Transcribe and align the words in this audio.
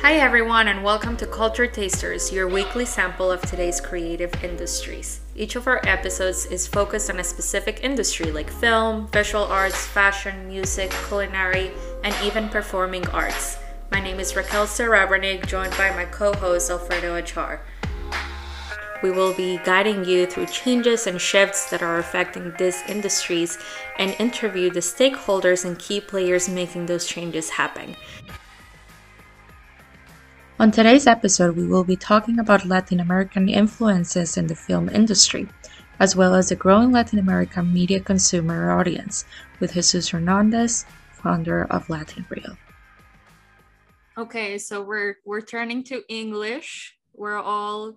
Hi, 0.00 0.14
everyone, 0.14 0.68
and 0.68 0.84
welcome 0.84 1.16
to 1.16 1.26
Culture 1.26 1.66
Tasters, 1.66 2.32
your 2.32 2.46
weekly 2.46 2.84
sample 2.84 3.32
of 3.32 3.42
today's 3.42 3.80
creative 3.80 4.32
industries. 4.44 5.18
Each 5.34 5.56
of 5.56 5.66
our 5.66 5.80
episodes 5.88 6.46
is 6.46 6.68
focused 6.68 7.10
on 7.10 7.18
a 7.18 7.24
specific 7.24 7.80
industry 7.82 8.30
like 8.30 8.48
film, 8.48 9.08
visual 9.08 9.42
arts, 9.42 9.86
fashion, 9.88 10.46
music, 10.46 10.90
culinary, 11.08 11.72
and 12.04 12.14
even 12.22 12.48
performing 12.48 13.08
arts. 13.08 13.58
My 13.90 14.00
name 14.00 14.20
is 14.20 14.36
Raquel 14.36 14.66
Serebrennik, 14.66 15.46
joined 15.46 15.76
by 15.76 15.90
my 15.90 16.04
co 16.04 16.32
host 16.32 16.70
Alfredo 16.70 17.20
Achar. 17.20 17.58
We 19.02 19.10
will 19.10 19.34
be 19.34 19.58
guiding 19.64 20.04
you 20.04 20.26
through 20.26 20.46
changes 20.46 21.08
and 21.08 21.20
shifts 21.20 21.70
that 21.70 21.82
are 21.82 21.98
affecting 21.98 22.54
these 22.56 22.80
industries 22.88 23.58
and 23.98 24.14
interview 24.20 24.70
the 24.70 24.80
stakeholders 24.80 25.64
and 25.64 25.76
key 25.76 26.00
players 26.00 26.48
making 26.48 26.86
those 26.86 27.04
changes 27.04 27.50
happen. 27.50 27.96
On 30.60 30.72
today's 30.72 31.06
episode, 31.06 31.56
we 31.56 31.68
will 31.68 31.84
be 31.84 31.94
talking 31.94 32.40
about 32.40 32.66
Latin 32.66 32.98
American 32.98 33.48
influences 33.48 34.36
in 34.36 34.48
the 34.48 34.56
film 34.56 34.88
industry, 34.88 35.46
as 36.00 36.16
well 36.16 36.34
as 36.34 36.48
the 36.48 36.56
growing 36.56 36.90
Latin 36.90 37.20
American 37.20 37.72
media 37.72 38.00
consumer 38.00 38.72
audience, 38.72 39.24
with 39.60 39.74
Jesus 39.74 40.08
Hernandez, 40.08 40.84
founder 41.12 41.62
of 41.70 41.88
Latin 41.88 42.26
Reel. 42.28 42.58
Okay, 44.18 44.58
so 44.58 44.82
we're 44.82 45.18
we're 45.24 45.46
turning 45.46 45.84
to 45.84 46.02
English. 46.08 46.98
We're 47.14 47.38
all 47.38 47.94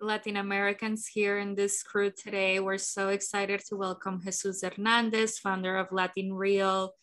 Latin 0.00 0.36
Americans 0.36 1.08
here 1.08 1.38
in 1.38 1.56
this 1.56 1.82
crew 1.82 2.12
today. 2.12 2.60
We're 2.60 2.78
so 2.78 3.08
excited 3.08 3.66
to 3.66 3.74
welcome 3.74 4.22
Jesus 4.22 4.62
Hernandez, 4.62 5.40
founder 5.40 5.76
of 5.76 5.90
Latin 5.90 6.34
Real, 6.34 6.94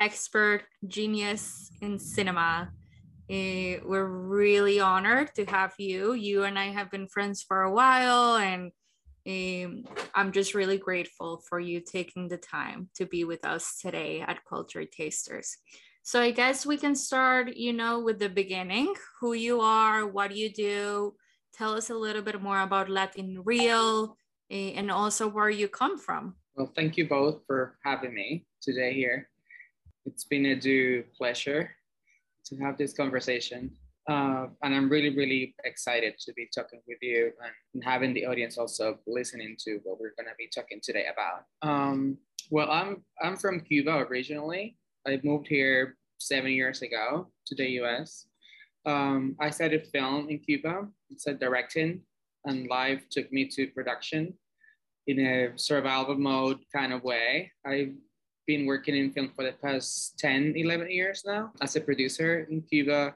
expert 0.00 0.62
genius 0.88 1.70
in 1.82 1.98
cinema. 1.98 2.72
Uh, 3.30 3.80
we're 3.86 4.04
really 4.04 4.80
honored 4.80 5.34
to 5.34 5.46
have 5.46 5.72
you. 5.78 6.12
You 6.12 6.44
and 6.44 6.58
I 6.58 6.66
have 6.66 6.90
been 6.90 7.08
friends 7.08 7.42
for 7.42 7.62
a 7.62 7.72
while, 7.72 8.36
and 8.36 8.70
um, 9.26 9.84
I'm 10.14 10.30
just 10.30 10.52
really 10.54 10.76
grateful 10.76 11.42
for 11.48 11.58
you 11.58 11.80
taking 11.80 12.28
the 12.28 12.36
time 12.36 12.90
to 12.96 13.06
be 13.06 13.24
with 13.24 13.46
us 13.46 13.78
today 13.80 14.20
at 14.20 14.44
Culture 14.44 14.84
Tasters. 14.84 15.56
So 16.02 16.20
I 16.20 16.32
guess 16.32 16.66
we 16.66 16.76
can 16.76 16.94
start, 16.94 17.56
you 17.56 17.72
know, 17.72 18.00
with 18.00 18.18
the 18.18 18.28
beginning. 18.28 18.92
Who 19.20 19.32
you 19.32 19.62
are, 19.62 20.06
what 20.06 20.36
you 20.36 20.52
do? 20.52 21.14
Tell 21.54 21.72
us 21.72 21.88
a 21.88 21.94
little 21.94 22.20
bit 22.20 22.42
more 22.42 22.60
about 22.60 22.90
Latin 22.90 23.40
Real 23.42 24.18
uh, 24.52 24.54
and 24.54 24.90
also 24.90 25.28
where 25.28 25.48
you 25.48 25.68
come 25.68 25.98
from. 25.98 26.34
Well, 26.56 26.70
thank 26.76 26.98
you 26.98 27.08
both 27.08 27.40
for 27.46 27.78
having 27.82 28.12
me 28.12 28.44
today 28.60 28.92
here. 28.92 29.30
It's 30.04 30.24
been 30.24 30.44
a 30.44 30.56
due 30.56 31.04
pleasure 31.16 31.70
to 32.46 32.56
have 32.56 32.78
this 32.78 32.92
conversation. 32.92 33.70
Uh, 34.08 34.48
and 34.62 34.74
I'm 34.74 34.90
really, 34.90 35.16
really 35.16 35.54
excited 35.64 36.14
to 36.18 36.32
be 36.34 36.48
talking 36.54 36.80
with 36.86 36.98
you 37.00 37.32
and 37.72 37.82
having 37.82 38.12
the 38.12 38.26
audience 38.26 38.58
also 38.58 38.98
listening 39.06 39.56
to 39.64 39.80
what 39.84 39.98
we're 39.98 40.14
going 40.18 40.28
to 40.28 40.36
be 40.38 40.50
talking 40.54 40.80
today 40.82 41.06
about. 41.10 41.44
Um, 41.62 42.18
well, 42.50 42.70
I'm 42.70 43.02
I'm 43.22 43.36
from 43.36 43.60
Cuba 43.60 44.04
originally. 44.10 44.76
I 45.06 45.20
moved 45.24 45.46
here 45.46 45.96
seven 46.18 46.52
years 46.52 46.82
ago 46.82 47.28
to 47.46 47.54
the 47.54 47.68
U.S. 47.80 48.26
Um, 48.84 49.36
I 49.40 49.48
studied 49.50 49.86
film 49.86 50.28
in 50.28 50.38
Cuba. 50.38 50.86
It's 51.08 51.26
a 51.26 51.32
directing, 51.32 52.02
and 52.44 52.68
life 52.68 53.02
took 53.10 53.32
me 53.32 53.48
to 53.48 53.68
production 53.68 54.34
in 55.06 55.20
a 55.20 55.52
survival 55.56 56.16
mode 56.16 56.58
kind 56.74 56.92
of 56.92 57.02
way. 57.02 57.50
I 57.66 57.92
been 58.46 58.66
working 58.66 58.96
in 58.96 59.12
film 59.12 59.30
for 59.34 59.44
the 59.44 59.52
past 59.62 60.18
10, 60.18 60.54
11 60.56 60.90
years 60.90 61.22
now 61.26 61.52
as 61.60 61.76
a 61.76 61.80
producer 61.80 62.46
in 62.50 62.62
Cuba, 62.62 63.14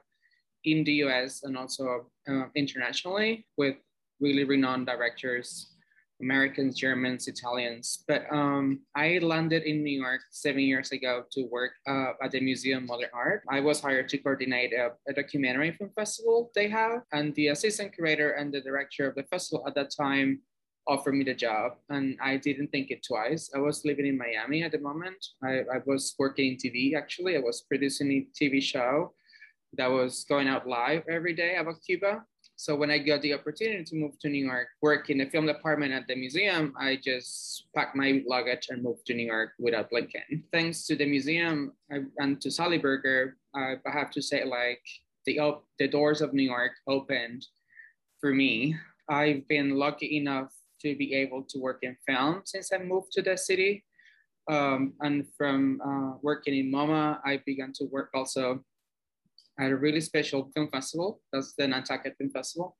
in 0.65 0.83
the 0.83 0.93
US, 1.05 1.43
and 1.43 1.57
also 1.57 2.09
uh, 2.27 2.45
internationally 2.55 3.45
with 3.57 3.75
really 4.19 4.43
renowned 4.43 4.87
directors, 4.87 5.75
Americans, 6.21 6.77
Germans, 6.77 7.27
Italians. 7.27 8.03
But 8.07 8.25
um, 8.31 8.81
I 8.95 9.19
landed 9.19 9.63
in 9.63 9.83
New 9.83 9.97
York 10.01 10.21
seven 10.31 10.61
years 10.61 10.91
ago 10.91 11.23
to 11.31 11.43
work 11.43 11.71
uh, 11.87 12.11
at 12.21 12.31
the 12.31 12.41
Museum 12.41 12.83
of 12.83 12.89
Modern 12.89 13.09
Art. 13.13 13.43
I 13.49 13.61
was 13.61 13.79
hired 13.79 14.09
to 14.09 14.17
coordinate 14.17 14.73
a, 14.73 14.91
a 15.07 15.13
documentary 15.13 15.71
film 15.71 15.91
festival 15.95 16.51
they 16.55 16.67
have, 16.67 17.03
and 17.13 17.33
the 17.35 17.47
assistant 17.47 17.93
curator 17.93 18.31
and 18.31 18.53
the 18.53 18.61
director 18.61 19.07
of 19.07 19.15
the 19.15 19.23
festival 19.23 19.65
at 19.65 19.75
that 19.75 19.91
time 19.95 20.41
offered 20.89 21.13
me 21.13 21.23
the 21.23 21.33
job 21.33 21.73
and 21.89 22.17
I 22.21 22.37
didn't 22.37 22.71
think 22.71 22.89
it 22.89 23.05
twice. 23.05 23.51
I 23.55 23.59
was 23.59 23.85
living 23.85 24.07
in 24.07 24.17
Miami 24.17 24.63
at 24.63 24.71
the 24.71 24.79
moment. 24.79 25.23
I, 25.43 25.59
I 25.59 25.79
was 25.85 26.15
working 26.17 26.53
in 26.53 26.57
TV 26.57 26.95
actually. 26.97 27.37
I 27.37 27.39
was 27.39 27.61
producing 27.61 28.11
a 28.11 28.27
TV 28.37 28.61
show 28.61 29.13
that 29.77 29.87
was 29.87 30.25
going 30.27 30.47
out 30.47 30.67
live 30.67 31.03
every 31.07 31.35
day 31.35 31.55
about 31.55 31.75
Cuba. 31.85 32.23
So 32.55 32.75
when 32.75 32.91
I 32.91 32.97
got 32.97 33.21
the 33.21 33.33
opportunity 33.33 33.83
to 33.85 33.95
move 33.95 34.19
to 34.19 34.29
New 34.29 34.45
York, 34.45 34.67
work 34.81 35.09
in 35.09 35.19
the 35.19 35.29
film 35.29 35.45
department 35.45 35.93
at 35.93 36.07
the 36.07 36.15
museum, 36.15 36.73
I 36.77 36.99
just 37.01 37.67
packed 37.73 37.95
my 37.95 38.21
luggage 38.27 38.67
and 38.69 38.83
moved 38.83 39.05
to 39.05 39.13
New 39.13 39.25
York 39.25 39.51
without 39.59 39.89
blinking. 39.91 40.43
Thanks 40.51 40.85
to 40.87 40.95
the 40.95 41.05
museum 41.05 41.71
and 41.89 42.41
to 42.41 42.51
Sally 42.51 42.77
Berger, 42.77 43.37
I 43.55 43.75
have 43.85 44.11
to 44.11 44.21
say 44.21 44.43
like 44.43 44.81
the, 45.25 45.39
op- 45.39 45.67
the 45.77 45.87
doors 45.87 46.19
of 46.19 46.33
New 46.33 46.43
York 46.43 46.73
opened 46.87 47.45
for 48.19 48.33
me. 48.33 48.75
I've 49.07 49.47
been 49.47 49.75
lucky 49.75 50.17
enough 50.17 50.51
to 50.81 50.95
be 50.95 51.13
able 51.13 51.43
to 51.49 51.59
work 51.59 51.79
in 51.83 51.95
film 52.07 52.41
since 52.45 52.71
I 52.73 52.77
moved 52.77 53.11
to 53.13 53.21
the 53.21 53.37
city. 53.37 53.83
Um, 54.49 54.93
and 55.01 55.25
from 55.37 55.79
uh, 55.85 56.17
working 56.21 56.55
in 56.55 56.71
MoMA, 56.71 57.19
I 57.23 57.41
began 57.45 57.71
to 57.73 57.85
work 57.85 58.09
also 58.13 58.63
at 59.59 59.71
a 59.71 59.75
really 59.75 60.01
special 60.01 60.49
film 60.55 60.69
festival. 60.71 61.21
That's 61.31 61.53
the 61.57 61.67
Nantucket 61.67 62.15
Film 62.17 62.31
Festival. 62.31 62.75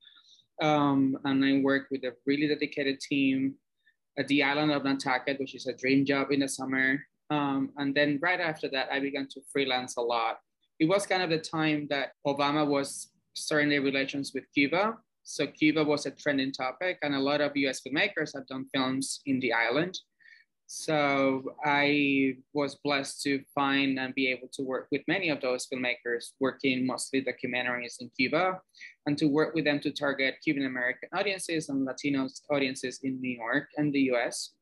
Um, 0.61 1.17
and 1.25 1.43
I 1.43 1.61
work 1.61 1.87
with 1.91 2.03
a 2.03 2.13
really 2.25 2.47
dedicated 2.47 2.99
team 2.99 3.55
at 4.17 4.27
the 4.27 4.43
island 4.43 4.71
of 4.71 4.83
Nantucket, 4.83 5.39
which 5.39 5.55
is 5.55 5.67
a 5.67 5.73
dream 5.73 6.05
job 6.05 6.31
in 6.31 6.39
the 6.39 6.47
summer. 6.47 7.01
Um, 7.29 7.71
and 7.77 7.93
then 7.93 8.19
right 8.21 8.39
after 8.39 8.67
that, 8.69 8.89
I 8.91 8.99
began 8.99 9.27
to 9.29 9.41
freelance 9.51 9.97
a 9.97 10.01
lot. 10.01 10.39
It 10.79 10.89
was 10.89 11.05
kind 11.05 11.21
of 11.21 11.29
the 11.29 11.39
time 11.39 11.87
that 11.89 12.13
Obama 12.25 12.65
was 12.67 13.11
starting 13.35 13.69
the 13.69 13.79
relations 13.79 14.31
with 14.33 14.45
Cuba. 14.53 14.97
So 15.29 15.45
Cuba 15.45 15.83
was 15.83 16.07
a 16.07 16.11
trending 16.11 16.51
topic, 16.51 16.97
and 17.03 17.13
a 17.13 17.19
lot 17.19 17.39
of 17.39 17.55
US 17.55 17.81
filmmakers 17.81 18.33
have 18.33 18.47
done 18.47 18.65
films 18.73 19.21
in 19.27 19.39
the 19.39 19.53
island. 19.53 19.95
So 20.65 21.53
I 21.63 22.37
was 22.51 22.79
blessed 22.83 23.21
to 23.25 23.43
find 23.53 23.99
and 23.99 24.15
be 24.15 24.27
able 24.29 24.47
to 24.53 24.63
work 24.63 24.87
with 24.91 25.03
many 25.07 25.29
of 25.29 25.39
those 25.39 25.67
filmmakers, 25.67 26.31
working 26.39 26.83
mostly 26.83 27.23
documentaries 27.23 28.01
in 28.01 28.09
Cuba, 28.17 28.59
and 29.05 29.15
to 29.19 29.27
work 29.27 29.53
with 29.53 29.65
them 29.65 29.79
to 29.81 29.91
target 29.91 30.37
Cuban 30.43 30.65
American 30.65 31.09
audiences 31.13 31.69
and 31.69 31.85
Latino 31.85 32.27
audiences 32.49 32.99
in 33.03 33.21
New 33.21 33.37
York 33.37 33.67
and 33.77 33.93
the 33.93 34.09
US 34.13 34.53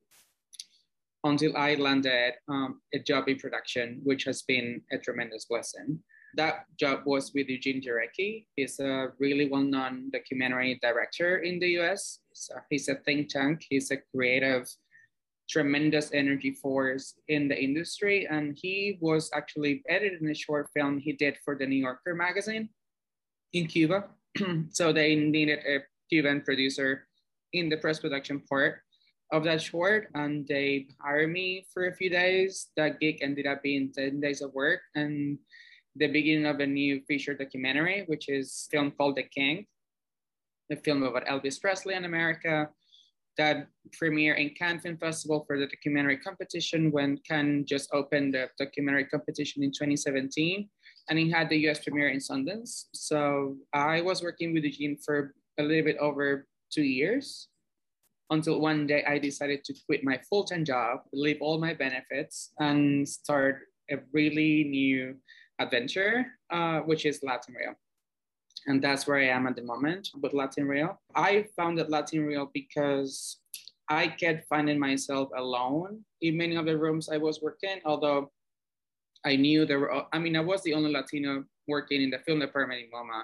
until 1.24 1.56
I 1.56 1.76
landed 1.76 2.34
um, 2.50 2.82
a 2.94 3.00
job 3.00 3.30
in 3.30 3.38
production, 3.38 4.02
which 4.04 4.26
has 4.26 4.42
been 4.42 4.82
a 4.92 4.98
tremendous 4.98 5.46
blessing 5.46 6.04
that 6.38 6.66
job 6.80 7.02
was 7.06 7.34
with 7.34 7.50
Eugene 7.50 7.82
Jarecki. 7.82 8.46
He's 8.56 8.80
a 8.80 9.10
really 9.20 9.50
well-known 9.50 10.12
documentary 10.12 10.80
director 10.82 11.40
in 11.40 11.60
the 11.60 11.82
US. 11.82 12.20
So 12.34 12.56
he's 12.70 12.88
a 12.88 12.96
think 12.96 13.30
tank. 13.30 13.66
He's 13.70 13.92
a 13.92 13.98
creative, 14.16 14.70
tremendous 15.50 16.12
energy 16.14 16.52
force 16.52 17.16
in 17.28 17.48
the 17.48 17.58
industry. 17.60 18.28
And 18.30 18.56
he 18.56 18.98
was 19.02 19.32
actually 19.34 19.84
editing 19.90 20.30
a 20.30 20.36
short 20.36 20.70
film 20.74 21.00
he 21.00 21.14
did 21.14 21.38
for 21.44 21.58
the 21.58 21.66
New 21.66 21.82
Yorker 21.82 22.14
magazine 22.14 22.70
in 23.54 23.66
Cuba. 23.66 24.06
so 24.70 24.94
they 24.94 25.16
needed 25.16 25.60
a 25.68 25.80
Cuban 26.10 26.42
producer 26.42 27.08
in 27.54 27.68
the 27.68 27.78
press 27.78 28.00
production 28.00 28.42
part 28.48 28.82
of 29.34 29.44
that 29.44 29.62
short 29.62 30.08
and 30.16 30.48
they 30.48 30.88
hired 31.02 31.32
me 31.32 31.66
for 31.74 31.88
a 31.88 31.96
few 31.96 32.10
days. 32.10 32.68
That 32.78 33.00
gig 33.00 33.20
ended 33.22 33.48
up 33.48 33.64
being 33.64 33.92
10 33.92 34.22
days 34.22 34.42
of 34.42 34.54
work 34.54 34.80
and 34.96 35.40
the 35.98 36.08
beginning 36.08 36.46
of 36.46 36.60
a 36.60 36.68
new 36.68 37.02
feature 37.08 37.34
documentary, 37.34 38.04
which 38.08 38.30
is 38.30 38.68
film 38.72 38.92
called 38.92 39.16
The 39.16 39.24
King, 39.24 39.66
a 40.72 40.76
film 40.76 41.04
about 41.04 41.26
Elvis 41.26 41.60
Presley 41.60 41.96
in 41.96 42.06
America 42.06 42.70
that 43.38 43.68
premiered 44.02 44.40
in 44.40 44.50
Cannes 44.50 44.80
Film 44.80 44.98
Festival 44.98 45.44
for 45.46 45.60
the 45.60 45.68
documentary 45.68 46.18
competition 46.18 46.92
when 46.92 47.20
Cannes 47.28 47.66
just 47.66 47.90
opened 47.94 48.34
the 48.34 48.50
documentary 48.58 49.06
competition 49.06 49.64
in 49.64 49.72
2017. 49.72 50.68
And 51.10 51.20
it 51.20 51.30
had 51.32 51.50
the 51.50 51.70
US 51.70 51.84
premiere 51.84 52.10
in 52.10 52.20
Sundance. 52.20 52.86
So 52.94 53.56
I 53.74 54.02
was 54.02 54.22
working 54.22 54.54
with 54.54 54.64
Eugene 54.64 54.98
for 55.06 55.34
a 55.60 55.64
little 55.64 55.86
bit 55.86 55.98
over 55.98 56.48
two 56.72 56.84
years 56.84 57.48
until 58.30 58.60
one 58.60 58.88
day 58.88 59.04
I 59.06 59.20
decided 59.20 59.64
to 59.66 59.74
quit 59.86 60.04
my 60.04 60.20
full-time 60.30 60.66
job, 60.66 61.02
leave 61.14 61.38
all 61.40 61.60
my 61.60 61.74
benefits, 61.74 62.52
and 62.60 63.08
start 63.08 63.62
a 63.90 63.98
really 64.12 64.66
new 64.66 65.16
adventure, 65.60 66.26
uh, 66.50 66.80
which 66.82 67.06
is 67.06 67.24
Latin 67.24 67.56
Reel. 67.56 67.76
And 68.68 68.82
that's 68.82 69.08
where 69.08 69.18
I 69.18 69.28
am 69.28 69.48
at 69.48 69.56
the 69.56 69.62
moment 69.62 70.10
with 70.22 70.34
Latin 70.34 70.68
Reel. 70.68 71.00
I 71.16 71.46
founded 71.56 71.90
Latin 71.90 72.26
Reel 72.26 72.50
because 72.54 73.38
I 73.90 74.08
kept 74.08 74.48
finding 74.50 74.78
myself 74.80 75.30
alone 75.36 76.04
in 76.22 76.38
many 76.38 76.56
of 76.56 76.66
the 76.66 76.78
rooms 76.78 77.10
I 77.10 77.18
was 77.18 77.42
working, 77.42 77.80
although 77.86 78.32
I 79.26 79.36
knew 79.36 79.66
there 79.66 79.80
were, 79.80 80.06
I 80.14 80.20
mean, 80.20 80.36
I 80.36 80.42
was 80.42 80.62
the 80.64 80.74
only 80.74 80.92
Latino 80.92 81.46
working 81.68 82.02
in 82.02 82.10
the 82.10 82.20
film 82.20 82.40
department 82.40 82.82
in 82.82 82.92
MoMA, 82.92 83.24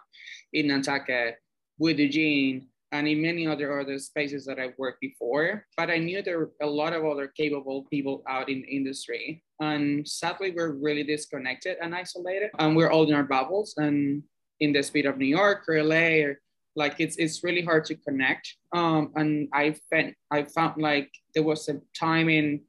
in 0.53 0.67
Nantucket, 0.67 1.37
with 1.77 1.99
Eugene, 1.99 2.67
and 2.93 3.07
in 3.07 3.21
many 3.21 3.45
other 3.45 3.79
other 3.79 3.97
spaces 3.97 4.45
that 4.45 4.59
I've 4.59 4.77
worked 4.77 5.01
before. 5.01 5.65
But 5.75 5.89
I 5.89 5.97
knew 5.97 6.21
there 6.21 6.39
were 6.39 6.51
a 6.61 6.67
lot 6.67 6.93
of 6.93 7.03
other 7.03 7.27
capable 7.27 7.83
people 7.89 8.23
out 8.29 8.47
in 8.49 8.61
the 8.61 8.67
industry. 8.67 9.43
And 9.59 10.07
sadly, 10.07 10.53
we're 10.55 10.73
really 10.73 11.03
disconnected 11.03 11.77
and 11.81 11.93
isolated. 11.93 12.51
And 12.59 12.75
we're 12.75 12.91
all 12.91 13.07
in 13.09 13.15
our 13.15 13.23
bubbles 13.23 13.73
and 13.77 14.23
in 14.59 14.71
the 14.71 14.83
speed 14.83 15.07
of 15.07 15.17
New 15.17 15.25
York 15.25 15.65
or 15.67 15.83
LA 15.83 16.23
or 16.23 16.39
like 16.75 16.95
it's 16.99 17.17
it's 17.17 17.43
really 17.43 17.63
hard 17.63 17.85
to 17.85 17.95
connect. 17.95 18.55
Um, 18.71 19.11
and 19.15 19.49
I 19.53 19.75
found 19.89 20.13
I 20.31 20.43
found 20.43 20.81
like 20.81 21.09
there 21.33 21.43
was 21.43 21.67
a 21.69 21.81
timing 21.99 22.61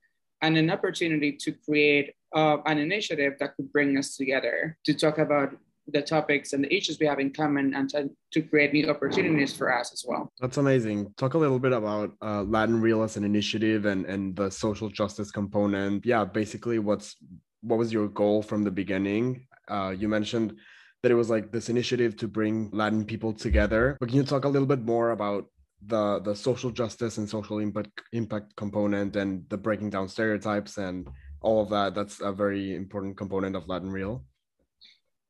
and 0.42 0.56
an 0.56 0.70
opportunity 0.70 1.32
to 1.44 1.52
create 1.52 2.14
uh, 2.34 2.58
an 2.66 2.78
initiative 2.78 3.34
that 3.40 3.54
could 3.56 3.72
bring 3.72 3.96
us 3.96 4.16
together 4.16 4.76
to 4.84 4.94
talk 4.94 5.18
about 5.18 5.56
the 5.88 6.00
topics 6.00 6.52
and 6.52 6.64
the 6.64 6.74
issues 6.74 6.98
we 6.98 7.06
have 7.06 7.18
in 7.18 7.30
common 7.30 7.74
and 7.74 7.90
to, 7.90 8.08
to 8.32 8.42
create 8.42 8.72
new 8.72 8.88
opportunities 8.88 9.54
for 9.54 9.72
us 9.72 9.92
as 9.92 10.04
well. 10.06 10.32
That's 10.40 10.56
amazing. 10.56 11.12
Talk 11.16 11.34
a 11.34 11.38
little 11.38 11.58
bit 11.58 11.72
about 11.72 12.12
uh, 12.22 12.42
Latin 12.42 12.80
Real 12.80 13.02
as 13.02 13.16
an 13.16 13.24
initiative 13.24 13.84
and, 13.84 14.06
and 14.06 14.34
the 14.34 14.50
social 14.50 14.88
justice 14.88 15.30
component. 15.30 16.06
Yeah, 16.06 16.24
basically 16.24 16.78
what's 16.78 17.16
what 17.60 17.78
was 17.78 17.92
your 17.92 18.08
goal 18.08 18.42
from 18.42 18.62
the 18.62 18.70
beginning? 18.70 19.46
Uh, 19.68 19.94
you 19.96 20.08
mentioned 20.08 20.56
that 21.02 21.10
it 21.10 21.14
was 21.14 21.30
like 21.30 21.52
this 21.52 21.68
initiative 21.68 22.16
to 22.16 22.28
bring 22.28 22.70
Latin 22.72 23.04
people 23.04 23.32
together. 23.32 23.96
But 24.00 24.08
can 24.08 24.16
you 24.16 24.24
talk 24.24 24.44
a 24.44 24.48
little 24.48 24.68
bit 24.68 24.82
more 24.82 25.10
about 25.10 25.46
the 25.86 26.20
the 26.20 26.34
social 26.34 26.70
justice 26.70 27.18
and 27.18 27.28
social 27.28 27.58
impact 27.58 28.00
impact 28.12 28.56
component 28.56 29.16
and 29.16 29.44
the 29.50 29.58
breaking 29.58 29.90
down 29.90 30.08
stereotypes 30.08 30.78
and 30.78 31.08
all 31.42 31.62
of 31.62 31.68
that? 31.70 31.94
That's 31.94 32.20
a 32.20 32.32
very 32.32 32.74
important 32.74 33.16
component 33.16 33.54
of 33.54 33.68
Latin 33.68 33.90
Real. 33.90 34.24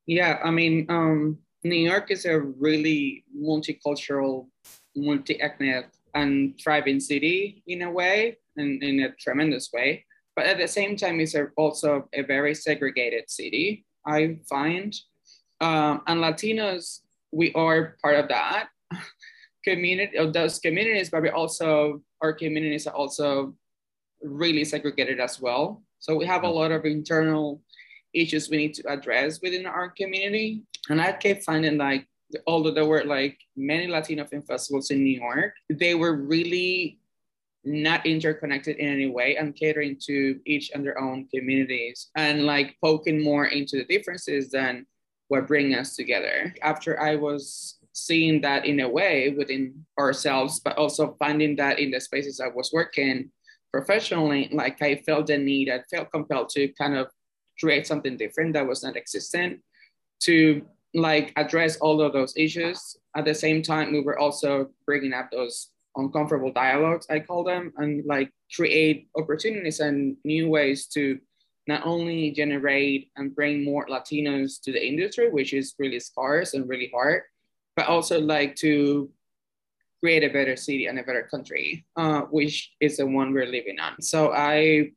Yeah, 0.06 0.38
I 0.44 0.50
mean, 0.50 0.86
um, 0.88 1.38
New 1.62 1.76
York 1.76 2.10
is 2.10 2.26
a 2.26 2.38
really 2.40 3.24
multicultural, 3.34 4.48
multi-ethnic, 4.94 5.88
and 6.14 6.58
thriving 6.62 7.00
city 7.00 7.62
in 7.66 7.82
a 7.82 7.90
way, 7.90 8.38
and 8.56 8.82
in 8.82 9.00
a 9.00 9.12
tremendous 9.12 9.70
way. 9.72 10.04
But 10.36 10.46
at 10.46 10.58
the 10.58 10.68
same 10.68 10.96
time, 10.96 11.20
it's 11.20 11.34
a, 11.34 11.46
also 11.56 12.08
a 12.12 12.22
very 12.22 12.54
segregated 12.54 13.30
city. 13.30 13.86
I 14.06 14.38
find, 14.48 14.94
um, 15.60 16.02
and 16.06 16.20
Latinos, 16.20 17.00
we 17.32 17.52
are 17.54 17.96
part 18.02 18.16
of 18.16 18.28
that 18.28 18.68
community 19.64 20.18
of 20.18 20.32
those 20.32 20.58
communities, 20.58 21.10
but 21.10 21.22
we 21.22 21.30
also 21.30 22.02
our 22.20 22.32
communities 22.32 22.86
are 22.86 22.94
also 22.94 23.54
really 24.22 24.64
segregated 24.64 25.20
as 25.20 25.40
well. 25.40 25.82
So 25.98 26.16
we 26.16 26.26
have 26.26 26.44
a 26.44 26.48
lot 26.48 26.72
of 26.72 26.84
internal 26.84 27.62
issues 28.14 28.48
we 28.48 28.56
need 28.56 28.74
to 28.74 28.88
address 28.90 29.40
within 29.42 29.66
our 29.66 29.90
community. 29.90 30.62
And 30.88 31.00
I 31.00 31.12
kept 31.12 31.44
finding 31.44 31.76
like, 31.78 32.06
although 32.46 32.72
there 32.72 32.86
were 32.86 33.04
like 33.04 33.38
many 33.56 33.86
Latino 33.86 34.24
film 34.26 34.42
festivals 34.42 34.90
in 34.90 35.04
New 35.04 35.20
York, 35.20 35.54
they 35.70 35.94
were 35.94 36.16
really 36.16 36.98
not 37.64 38.04
interconnected 38.04 38.76
in 38.76 38.88
any 38.88 39.06
way 39.06 39.36
and 39.36 39.56
catering 39.56 39.96
to 39.98 40.38
each 40.44 40.70
and 40.74 40.84
their 40.84 41.00
own 41.00 41.26
communities 41.34 42.10
and 42.14 42.44
like 42.44 42.76
poking 42.82 43.22
more 43.22 43.46
into 43.46 43.76
the 43.76 43.84
differences 43.84 44.50
than 44.50 44.86
what 45.28 45.46
bring 45.46 45.74
us 45.74 45.96
together. 45.96 46.54
After 46.62 47.00
I 47.00 47.16
was 47.16 47.78
seeing 47.92 48.40
that 48.42 48.66
in 48.66 48.80
a 48.80 48.88
way 48.88 49.34
within 49.36 49.86
ourselves, 49.98 50.60
but 50.60 50.76
also 50.76 51.16
finding 51.18 51.56
that 51.56 51.78
in 51.78 51.90
the 51.90 52.00
spaces 52.00 52.40
I 52.40 52.48
was 52.48 52.70
working 52.72 53.30
professionally, 53.72 54.50
like 54.52 54.82
I 54.82 54.96
felt 54.96 55.28
the 55.28 55.38
need, 55.38 55.70
I 55.70 55.82
felt 55.90 56.12
compelled 56.12 56.50
to 56.50 56.68
kind 56.68 56.96
of 56.96 57.08
create 57.60 57.86
something 57.86 58.16
different 58.16 58.52
that 58.54 58.66
was 58.66 58.82
not 58.82 58.96
existent 58.96 59.60
to 60.20 60.62
like 60.94 61.32
address 61.36 61.76
all 61.76 62.00
of 62.00 62.12
those 62.12 62.34
issues. 62.36 62.96
At 63.16 63.24
the 63.24 63.34
same 63.34 63.62
time, 63.62 63.92
we 63.92 64.00
were 64.00 64.18
also 64.18 64.70
bringing 64.86 65.12
up 65.12 65.30
those 65.30 65.70
uncomfortable 65.96 66.52
dialogues, 66.52 67.06
I 67.10 67.20
call 67.20 67.44
them, 67.44 67.72
and 67.76 68.04
like 68.06 68.30
create 68.54 69.08
opportunities 69.16 69.80
and 69.80 70.16
new 70.24 70.48
ways 70.48 70.86
to 70.88 71.18
not 71.66 71.86
only 71.86 72.30
generate 72.30 73.10
and 73.16 73.34
bring 73.34 73.64
more 73.64 73.86
Latinos 73.86 74.60
to 74.62 74.72
the 74.72 74.86
industry, 74.86 75.30
which 75.30 75.52
is 75.52 75.74
really 75.78 76.00
scarce 76.00 76.54
and 76.54 76.68
really 76.68 76.90
hard, 76.92 77.22
but 77.76 77.86
also 77.86 78.20
like 78.20 78.54
to 78.56 79.10
create 80.00 80.22
a 80.22 80.32
better 80.32 80.56
city 80.56 80.86
and 80.86 80.98
a 80.98 81.02
better 81.02 81.26
country, 81.30 81.86
uh, 81.96 82.22
which 82.22 82.74
is 82.80 82.98
the 82.98 83.06
one 83.06 83.32
we're 83.32 83.46
living 83.46 83.80
on. 83.80 84.00
So 84.02 84.32
I 84.32 84.90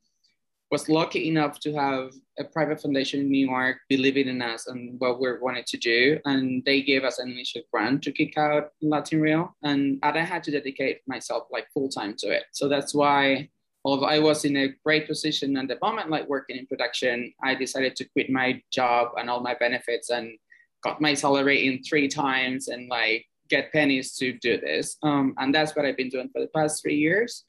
was 0.69 0.89
lucky 0.89 1.29
enough 1.29 1.59
to 1.61 1.73
have 1.73 2.11
a 2.37 2.43
private 2.43 2.81
foundation 2.81 3.21
in 3.21 3.31
New 3.31 3.47
York 3.47 3.77
believing 3.87 4.27
in 4.27 4.41
us 4.41 4.67
and 4.67 4.99
what 4.99 5.19
we 5.19 5.29
wanted 5.39 5.65
to 5.67 5.77
do. 5.77 6.19
And 6.25 6.63
they 6.65 6.81
gave 6.81 7.03
us 7.03 7.19
an 7.19 7.31
initial 7.31 7.61
grant 7.71 8.03
to 8.03 8.11
kick 8.11 8.37
out 8.37 8.71
Latin 8.81 9.21
Real. 9.21 9.55
And 9.63 9.99
I 10.03 10.19
had 10.19 10.43
to 10.43 10.51
dedicate 10.51 11.01
myself 11.07 11.47
like 11.51 11.67
full 11.73 11.89
time 11.89 12.15
to 12.19 12.27
it. 12.31 12.43
So 12.51 12.67
that's 12.67 12.93
why, 12.93 13.49
although 13.85 14.07
I 14.07 14.19
was 14.19 14.43
in 14.43 14.57
a 14.57 14.73
great 14.83 15.07
position 15.07 15.55
at 15.55 15.69
the 15.69 15.77
moment, 15.81 16.09
like 16.09 16.27
working 16.27 16.57
in 16.57 16.67
production, 16.67 17.33
I 17.41 17.55
decided 17.55 17.95
to 17.97 18.09
quit 18.09 18.29
my 18.29 18.61
job 18.71 19.11
and 19.17 19.29
all 19.29 19.39
my 19.39 19.53
benefits 19.53 20.09
and 20.09 20.37
got 20.83 20.99
my 20.99 21.13
salary 21.13 21.67
in 21.67 21.81
three 21.81 22.09
times 22.09 22.67
and 22.67 22.89
like 22.89 23.25
get 23.49 23.71
pennies 23.71 24.17
to 24.17 24.33
do 24.33 24.59
this. 24.59 24.97
Um, 25.01 25.33
and 25.37 25.55
that's 25.55 25.75
what 25.75 25.85
I've 25.85 25.97
been 25.97 26.09
doing 26.09 26.29
for 26.33 26.41
the 26.41 26.49
past 26.53 26.81
three 26.81 26.97
years. 26.97 27.45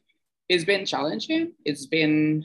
It's 0.49 0.65
been 0.65 0.87
challenging. 0.87 1.53
It's 1.65 1.87
been 1.87 2.45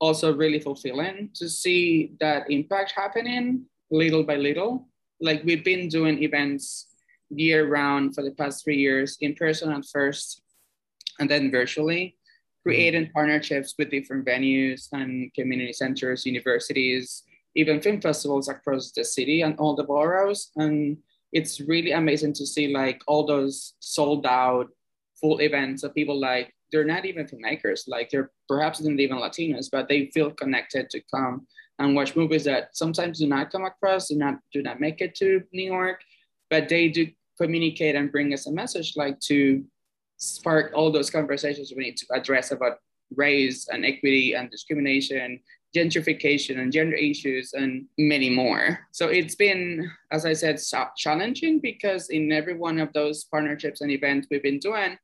also 0.00 0.34
really 0.34 0.58
fulfilling 0.58 1.30
to 1.34 1.48
see 1.48 2.12
that 2.20 2.50
impact 2.50 2.92
happening 2.96 3.66
little 3.90 4.24
by 4.24 4.36
little. 4.36 4.88
Like 5.20 5.44
we've 5.44 5.64
been 5.64 5.88
doing 5.88 6.22
events 6.22 6.88
year 7.30 7.68
round 7.68 8.14
for 8.14 8.22
the 8.24 8.32
past 8.32 8.64
three 8.64 8.78
years, 8.78 9.16
in 9.20 9.34
person 9.34 9.70
at 9.70 9.84
first, 9.92 10.42
and 11.18 11.30
then 11.30 11.50
virtually, 11.50 12.16
creating 12.62 13.10
partnerships 13.14 13.74
with 13.78 13.90
different 13.90 14.26
venues 14.26 14.88
and 14.92 15.32
community 15.34 15.72
centers, 15.72 16.26
universities, 16.26 17.22
even 17.54 17.80
film 17.80 18.00
festivals 18.00 18.48
across 18.48 18.92
the 18.92 19.04
city 19.04 19.42
and 19.42 19.56
all 19.58 19.74
the 19.74 19.84
boroughs. 19.84 20.50
And 20.56 20.98
it's 21.32 21.60
really 21.60 21.92
amazing 21.92 22.32
to 22.34 22.46
see 22.46 22.68
like 22.68 23.02
all 23.06 23.26
those 23.26 23.74
sold 23.80 24.26
out 24.26 24.68
full 25.20 25.40
events 25.40 25.82
of 25.82 25.94
people 25.94 26.18
like 26.18 26.54
they're 26.72 26.84
not 26.84 27.04
even 27.04 27.26
filmmakers. 27.26 27.82
Like 27.86 28.10
they're 28.10 28.30
perhaps 28.48 28.80
not 28.80 28.98
even 28.98 29.18
Latinos, 29.18 29.68
but 29.70 29.88
they 29.88 30.06
feel 30.06 30.30
connected 30.30 30.90
to 30.90 31.00
come 31.12 31.46
and 31.78 31.94
watch 31.94 32.14
movies 32.14 32.44
that 32.44 32.76
sometimes 32.76 33.18
do 33.18 33.26
not 33.26 33.50
come 33.50 33.64
across, 33.64 34.08
do 34.08 34.16
not 34.16 34.36
do 34.52 34.62
not 34.62 34.80
make 34.80 35.00
it 35.00 35.14
to 35.16 35.42
New 35.52 35.64
York, 35.64 36.00
but 36.50 36.68
they 36.68 36.88
do 36.88 37.08
communicate 37.40 37.96
and 37.96 38.12
bring 38.12 38.34
us 38.34 38.46
a 38.46 38.52
message 38.52 38.94
like 38.96 39.18
to 39.20 39.64
spark 40.18 40.72
all 40.74 40.92
those 40.92 41.10
conversations 41.10 41.72
we 41.74 41.84
need 41.84 41.96
to 41.96 42.06
address 42.12 42.50
about 42.50 42.78
race 43.16 43.66
and 43.68 43.84
equity 43.84 44.34
and 44.34 44.50
discrimination, 44.50 45.40
gentrification 45.74 46.58
and 46.58 46.72
gender 46.72 46.96
issues 46.96 47.54
and 47.54 47.86
many 47.96 48.28
more. 48.28 48.80
So 48.92 49.08
it's 49.08 49.34
been, 49.34 49.90
as 50.10 50.26
I 50.26 50.34
said, 50.34 50.60
challenging 50.96 51.60
because 51.60 52.10
in 52.10 52.30
every 52.32 52.56
one 52.56 52.78
of 52.78 52.92
those 52.92 53.24
partnerships 53.24 53.80
and 53.80 53.90
events 53.90 54.28
we've 54.30 54.42
been 54.42 54.58
doing, 54.58 54.98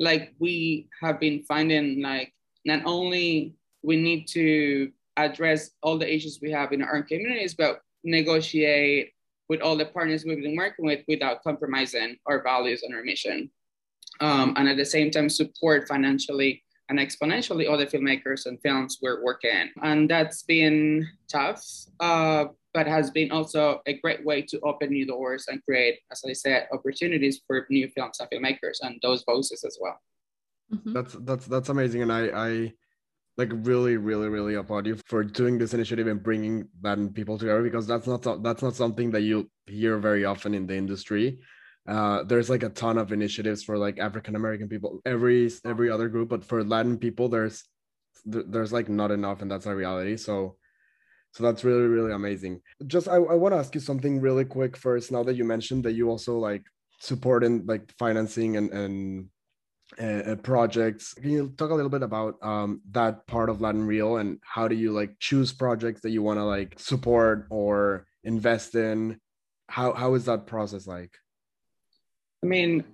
like 0.00 0.34
we 0.38 0.88
have 1.00 1.20
been 1.20 1.44
finding 1.44 2.02
like 2.02 2.32
not 2.64 2.82
only 2.86 3.54
we 3.82 3.96
need 3.96 4.26
to 4.28 4.90
address 5.16 5.70
all 5.82 5.98
the 5.98 6.12
issues 6.12 6.40
we 6.42 6.50
have 6.50 6.72
in 6.72 6.82
our 6.82 7.02
communities, 7.02 7.54
but 7.54 7.82
negotiate 8.02 9.12
with 9.48 9.60
all 9.60 9.76
the 9.76 9.84
partners 9.84 10.24
we've 10.24 10.42
been 10.42 10.56
working 10.56 10.86
with 10.86 11.00
without 11.06 11.42
compromising 11.42 12.16
our 12.26 12.42
values 12.42 12.82
and 12.82 12.94
our 12.94 13.02
mission. 13.02 13.50
Um, 14.20 14.54
and 14.56 14.68
at 14.68 14.76
the 14.76 14.84
same 14.84 15.10
time, 15.10 15.28
support 15.28 15.86
financially 15.86 16.62
and 16.88 16.98
exponentially 16.98 17.70
other 17.70 17.86
filmmakers 17.86 18.46
and 18.46 18.60
films 18.62 18.98
we're 19.02 19.22
working. 19.22 19.70
And 19.82 20.10
that's 20.10 20.42
been 20.42 21.06
tough. 21.30 21.64
Uh, 22.00 22.46
but 22.72 22.86
has 22.86 23.10
been 23.10 23.30
also 23.30 23.80
a 23.86 23.98
great 23.98 24.24
way 24.24 24.42
to 24.42 24.60
open 24.60 24.90
new 24.90 25.06
doors 25.06 25.46
and 25.48 25.62
create, 25.64 25.98
as 26.10 26.22
I 26.28 26.32
said, 26.32 26.68
opportunities 26.72 27.40
for 27.46 27.66
new 27.70 27.88
films 27.88 28.20
and 28.20 28.30
filmmakers 28.30 28.78
and 28.82 28.98
those 29.02 29.24
voices 29.24 29.64
as 29.64 29.76
well. 29.80 29.98
Mm-hmm. 30.72 30.92
That's 30.92 31.14
that's 31.20 31.46
that's 31.46 31.68
amazing, 31.68 32.02
and 32.02 32.12
I 32.12 32.28
I 32.28 32.72
like 33.36 33.50
really 33.52 33.96
really 33.96 34.28
really 34.28 34.54
applaud 34.54 34.86
you 34.86 34.96
for 35.06 35.24
doing 35.24 35.58
this 35.58 35.74
initiative 35.74 36.06
and 36.06 36.22
bringing 36.22 36.68
Latin 36.82 37.12
people 37.12 37.38
together 37.38 37.62
because 37.62 37.86
that's 37.86 38.06
not 38.06 38.42
that's 38.42 38.62
not 38.62 38.76
something 38.76 39.10
that 39.10 39.22
you 39.22 39.50
hear 39.66 39.98
very 39.98 40.24
often 40.24 40.54
in 40.54 40.66
the 40.66 40.76
industry. 40.76 41.40
Uh, 41.88 42.22
there's 42.22 42.50
like 42.50 42.62
a 42.62 42.68
ton 42.68 42.98
of 42.98 43.10
initiatives 43.10 43.64
for 43.64 43.76
like 43.78 43.98
African 43.98 44.36
American 44.36 44.68
people, 44.68 45.00
every 45.04 45.50
every 45.64 45.90
other 45.90 46.08
group, 46.08 46.28
but 46.28 46.44
for 46.44 46.62
Latin 46.62 46.98
people, 46.98 47.28
there's 47.28 47.64
there's 48.24 48.72
like 48.72 48.88
not 48.88 49.10
enough, 49.10 49.42
and 49.42 49.50
that's 49.50 49.66
a 49.66 49.74
reality. 49.74 50.16
So 50.16 50.56
so 51.32 51.44
that's 51.44 51.64
really, 51.64 51.86
really 51.86 52.12
amazing. 52.12 52.60
Just 52.86 53.08
I, 53.08 53.14
I 53.14 53.34
want 53.34 53.54
to 53.54 53.58
ask 53.58 53.74
you 53.74 53.80
something 53.80 54.20
really 54.20 54.44
quick 54.44 54.76
first. 54.76 55.12
Now 55.12 55.22
that 55.24 55.36
you 55.36 55.44
mentioned 55.44 55.84
that 55.84 55.92
you 55.92 56.08
also 56.08 56.38
like 56.38 56.64
support 56.98 57.44
in 57.44 57.64
like 57.66 57.92
financing 57.98 58.56
and 58.56 58.70
and 58.70 59.28
uh, 59.98 60.36
projects. 60.36 61.14
Can 61.14 61.30
you 61.30 61.52
talk 61.56 61.70
a 61.70 61.74
little 61.74 61.90
bit 61.90 62.02
about 62.02 62.36
um, 62.42 62.80
that 62.92 63.26
part 63.26 63.48
of 63.48 63.60
Latin 63.60 63.86
Real 63.86 64.18
and 64.18 64.38
how 64.42 64.68
do 64.68 64.76
you 64.76 64.92
like 64.92 65.18
choose 65.18 65.52
projects 65.52 66.00
that 66.02 66.10
you 66.10 66.22
want 66.22 66.38
to 66.38 66.44
like 66.44 66.78
support 66.78 67.46
or 67.50 68.06
invest 68.24 68.74
in 68.74 69.18
how 69.70 69.92
how 69.92 70.14
is 70.14 70.24
that 70.24 70.46
process 70.46 70.86
like 70.86 71.12
i 72.42 72.46
mean 72.46 72.84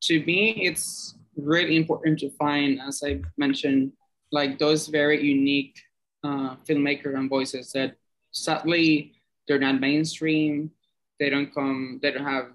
to 0.00 0.24
me 0.24 0.52
it's 0.62 1.14
really 1.36 1.76
important 1.76 2.18
to 2.18 2.30
find 2.30 2.80
as 2.80 3.02
i 3.04 3.20
mentioned 3.36 3.92
like 4.32 4.58
those 4.58 4.88
very 4.88 5.22
unique 5.22 5.78
uh, 6.26 6.56
filmmaker 6.66 7.14
and 7.16 7.30
voices 7.30 7.72
that 7.72 7.96
sadly 8.32 9.12
they're 9.46 9.58
not 9.58 9.80
mainstream 9.80 10.70
they 11.18 11.30
don't 11.30 11.54
come 11.54 11.98
they 12.02 12.10
don't 12.10 12.24
have 12.24 12.48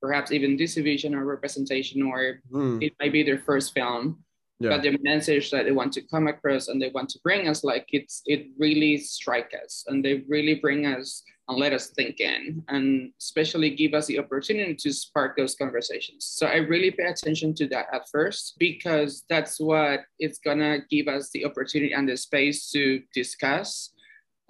perhaps 0.00 0.32
even 0.32 0.56
distribution 0.56 1.14
or 1.14 1.24
representation 1.24 2.02
or 2.02 2.40
mm. 2.50 2.82
it 2.82 2.92
might 3.00 3.12
be 3.12 3.22
their 3.22 3.38
first 3.38 3.74
film 3.74 4.18
yeah. 4.60 4.70
but 4.70 4.82
the 4.82 4.96
message 5.02 5.50
that 5.50 5.64
they 5.64 5.72
want 5.72 5.92
to 5.92 6.02
come 6.02 6.26
across 6.26 6.68
and 6.68 6.80
they 6.80 6.90
want 6.90 7.08
to 7.10 7.18
bring 7.22 7.48
us 7.48 7.62
like 7.62 7.86
it's 7.92 8.22
it 8.26 8.48
really 8.58 8.96
strike 8.96 9.52
us 9.62 9.84
and 9.88 10.04
they 10.04 10.24
really 10.28 10.56
bring 10.56 10.86
us 10.86 11.22
and 11.48 11.58
let 11.58 11.72
us 11.72 11.88
think 11.88 12.20
in 12.20 12.62
and 12.68 13.12
especially 13.20 13.70
give 13.70 13.94
us 13.94 14.06
the 14.06 14.18
opportunity 14.18 14.74
to 14.74 14.92
spark 14.92 15.36
those 15.36 15.54
conversations 15.54 16.24
so 16.24 16.46
i 16.46 16.56
really 16.56 16.90
pay 16.90 17.04
attention 17.04 17.54
to 17.54 17.66
that 17.66 17.86
at 17.92 18.08
first 18.10 18.54
because 18.58 19.24
that's 19.28 19.58
what 19.58 20.00
it's 20.18 20.38
gonna 20.38 20.78
give 20.90 21.08
us 21.08 21.30
the 21.30 21.44
opportunity 21.44 21.92
and 21.92 22.08
the 22.08 22.16
space 22.16 22.70
to 22.70 23.02
discuss 23.14 23.92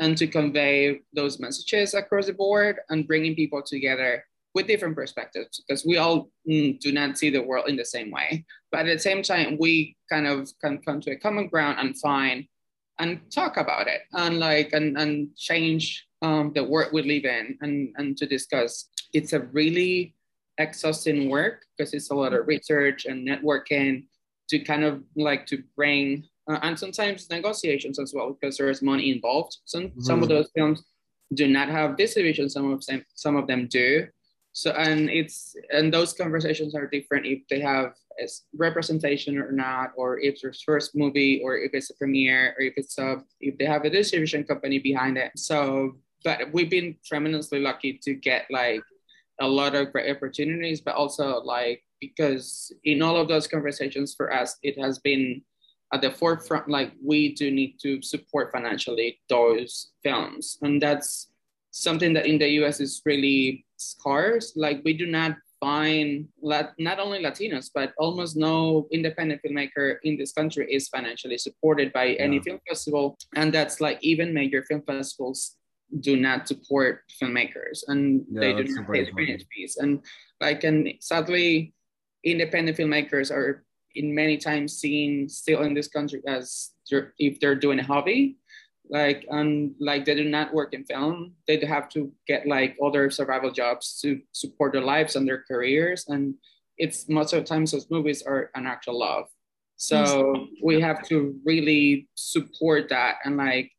and 0.01 0.17
to 0.17 0.27
convey 0.27 1.01
those 1.13 1.41
messages 1.41 1.95
across 1.95 2.27
the 2.27 2.33
board 2.33 2.79
and 2.89 3.07
bringing 3.07 3.35
people 3.35 3.63
together 3.63 4.25
with 4.55 4.67
different 4.67 4.97
perspectives 4.97 5.63
because 5.67 5.85
we 5.85 5.97
all 5.97 6.31
mm, 6.49 6.79
do 6.81 6.93
not 6.93 7.19
see 7.19 7.31
the 7.31 7.43
world 7.43 7.69
in 7.69 7.77
the 7.77 7.85
same 7.85 8.11
way. 8.11 8.45
But 8.73 8.87
at 8.87 8.95
the 8.95 8.99
same 8.99 9.23
time, 9.23 9.57
we 9.59 9.97
kind 10.11 10.27
of 10.27 10.49
can 10.61 10.79
come 10.79 11.01
to 11.03 11.13
a 11.13 11.17
common 11.17 11.49
ground 11.49 11.79
and 11.79 11.99
find 11.99 12.45
and 12.99 13.21
talk 13.31 13.57
about 13.57 13.87
it 13.87 14.03
and 14.13 14.39
like 14.39 14.73
and, 14.73 14.99
and 14.99 15.37
change 15.37 16.07
um, 16.23 16.53
the 16.55 16.65
world 16.65 16.93
we 16.93 17.03
live 17.03 17.25
in 17.25 17.59
and, 17.61 17.95
and 17.97 18.17
to 18.17 18.27
discuss. 18.27 18.89
It's 19.13 19.33
a 19.33 19.41
really 19.41 20.15
exhausting 20.59 21.31
work 21.31 21.65
because 21.77 21.95
it's 21.95 22.11
a 22.11 22.15
lot 22.15 22.33
of 22.33 22.47
research 22.47 23.07
and 23.07 23.27
networking 23.27 24.05
to 24.49 24.59
kind 24.59 24.85
of 24.85 25.03
like 25.17 25.47
to 25.47 25.63
bring 25.77 26.25
uh, 26.51 26.59
and 26.63 26.79
sometimes 26.79 27.29
negotiations 27.31 27.99
as 27.99 28.13
well 28.15 28.33
because 28.33 28.57
there's 28.57 28.83
money 28.83 29.13
involved. 29.13 29.59
Some 29.67 29.85
mm-hmm. 29.85 30.01
some 30.01 30.23
of 30.23 30.29
those 30.29 30.49
films 30.55 30.83
do 31.35 31.47
not 31.47 31.69
have 31.69 31.97
distribution. 31.97 32.49
Some 32.49 32.73
of 32.73 32.85
them 32.87 33.05
some 33.15 33.37
of 33.37 33.47
them 33.47 33.69
do. 33.69 34.07
So 34.59 34.73
and 34.73 35.09
it's 35.09 35.55
and 35.71 35.95
those 35.95 36.13
conversations 36.13 36.75
are 36.75 36.89
different 36.89 37.27
if 37.27 37.47
they 37.49 37.61
have 37.61 37.93
representation 38.53 39.39
or 39.39 39.53
not, 39.53 39.93
or 39.95 40.19
if 40.19 40.33
it's 40.33 40.43
their 40.43 40.53
first 40.53 40.97
movie, 40.97 41.41
or 41.45 41.57
if 41.57 41.71
it's 41.75 41.91
a 41.91 41.95
premiere, 41.95 42.57
or 42.59 42.63
if 42.63 42.75
it's 42.77 42.99
a 42.99 43.23
if 43.41 43.57
they 43.57 43.67
have 43.67 43.85
a 43.85 43.91
distribution 43.91 44.43
company 44.43 44.81
behind 44.81 45.17
it. 45.17 45.31
So, 45.37 45.99
but 46.25 46.53
we've 46.53 46.69
been 46.69 46.97
tremendously 47.07 47.61
lucky 47.61 48.01
to 48.03 48.15
get 48.15 48.47
like 48.51 48.83
a 49.41 49.47
lot 49.47 49.77
of 49.77 49.93
great 49.93 50.11
opportunities, 50.11 50.81
but 50.81 50.97
also 50.97 51.41
like 51.41 51.85
because 52.01 52.73
in 52.83 53.01
all 53.01 53.17
of 53.17 53.29
those 53.29 53.47
conversations 53.47 54.17
for 54.17 54.33
us, 54.33 54.57
it 54.65 54.77
has 54.77 54.99
been 54.99 55.41
at 55.95 56.01
the 56.01 56.11
forefront. 56.11 56.69
Like 56.69 56.95
we 57.01 57.33
do 57.33 57.53
need 57.53 57.77
to 57.85 58.03
support 58.03 58.51
financially 58.51 59.21
those 59.29 59.93
films, 60.03 60.59
and 60.63 60.83
that's 60.83 61.31
something 61.71 62.13
that 62.15 62.27
in 62.27 62.39
the 62.39 62.49
US 62.63 62.81
is 62.81 63.03
really 63.05 63.65
scarce. 63.77 64.57
Like 64.57 64.83
we 64.85 64.93
do 64.93 65.07
not 65.07 65.37
find 65.61 66.29
lat- 66.41 66.75
not 66.79 66.99
only 66.99 67.19
Latinos, 67.23 67.71
but 67.75 67.93
almost 67.99 68.37
no 68.37 68.87
independent 68.93 69.43
filmmaker 69.43 69.97
in 70.05 70.17
this 70.17 70.33
country 70.33 70.73
is 70.73 70.89
financially 70.89 71.39
supported 71.39 71.93
by 71.93 72.05
yeah. 72.05 72.23
any 72.23 72.41
film 72.41 72.61
festival. 72.69 73.17
And 73.35 73.53
that's 73.53 73.81
like 73.81 73.99
even 74.03 74.33
major 74.33 74.63
film 74.63 74.83
festivals 74.83 75.57
do 76.01 76.17
not 76.17 76.47
support 76.47 77.05
filmmakers 77.21 77.81
and 77.89 78.25
yeah, 78.31 78.41
they 78.41 78.53
do 78.53 78.75
not 78.75 78.93
pay 78.93 79.05
the 79.05 79.13
grant 79.13 79.43
fees. 79.55 79.79
And 79.79 80.05
like, 80.41 80.65
and 80.65 80.93
sadly, 81.01 81.73
independent 82.25 82.77
filmmakers 82.77 83.31
are 83.31 83.65
in 83.95 84.15
many 84.15 84.37
times 84.37 84.77
seen 84.77 85.29
still 85.29 85.63
in 85.63 85.75
this 85.75 85.89
country 85.89 86.21
as 86.27 86.73
if 87.19 87.41
they're 87.41 87.55
doing 87.55 87.79
a 87.79 87.83
hobby 87.83 88.37
like 88.91 89.27
and 89.31 89.75
like 89.81 90.05
they 90.05 90.15
do 90.15 90.25
not 90.25 90.53
work 90.53 90.75
in 90.75 90.85
film. 90.85 91.35
They 91.47 91.59
have 91.65 91.89
to 91.91 92.13
get 92.27 92.47
like 92.47 92.77
other 92.83 93.11
survival 93.11 93.51
jobs 93.51 94.01
to 94.03 94.21
support 94.33 94.73
their 94.73 94.83
lives 94.83 95.17
and 95.17 95.27
their 95.27 95.45
careers. 95.47 96.07
And 96.09 96.35
it's 96.77 97.09
most 97.09 97.33
of 97.33 97.41
the 97.41 97.47
times 97.47 97.73
those 97.73 97.91
movies 97.91 98.23
are 98.23 98.51
an 98.55 98.67
actual 98.67 98.99
love. 98.99 99.27
So 99.77 100.49
we 100.63 100.81
have 100.81 101.07
to 101.09 101.39
really 101.45 102.09
support 102.15 102.89
that 102.89 103.17
and 103.25 103.37
like 103.37 103.71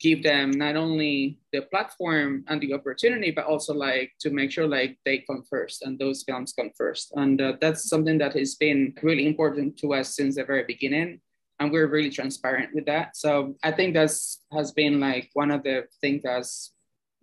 give 0.00 0.22
them 0.22 0.50
not 0.50 0.76
only 0.76 1.38
the 1.52 1.62
platform 1.62 2.44
and 2.48 2.60
the 2.60 2.72
opportunity 2.72 3.30
but 3.30 3.44
also 3.44 3.72
like 3.72 4.10
to 4.18 4.30
make 4.30 4.50
sure 4.50 4.66
like 4.66 4.98
they 5.04 5.18
come 5.18 5.44
first 5.48 5.82
and 5.82 5.98
those 5.98 6.22
films 6.22 6.52
come 6.52 6.70
first. 6.76 7.12
And 7.16 7.40
uh, 7.40 7.52
that's 7.60 7.88
something 7.88 8.18
that 8.18 8.34
has 8.34 8.54
been 8.54 8.94
really 9.02 9.26
important 9.26 9.76
to 9.78 9.94
us 9.94 10.16
since 10.16 10.36
the 10.36 10.44
very 10.44 10.64
beginning 10.64 11.20
and 11.62 11.70
we're 11.70 11.86
really 11.86 12.10
transparent 12.10 12.74
with 12.74 12.86
that. 12.86 13.16
So 13.16 13.54
I 13.62 13.70
think 13.70 13.94
that's 13.94 14.40
has 14.52 14.72
been 14.72 14.98
like 14.98 15.30
one 15.34 15.50
of 15.50 15.62
the 15.62 15.84
things 16.00 16.22
that 16.24 16.44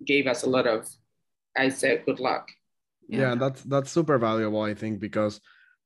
gave 0.06 0.28
us 0.28 0.44
a 0.44 0.50
lot 0.50 0.66
of, 0.66 0.88
I 1.58 1.70
said, 1.70 2.06
good 2.06 2.20
luck. 2.20 2.50
Yeah. 3.10 3.20
yeah, 3.20 3.36
that's 3.36 3.64
that's 3.64 3.92
super 3.92 4.18
valuable, 4.18 4.62
I 4.62 4.74
think, 4.74 5.00
because 5.00 5.42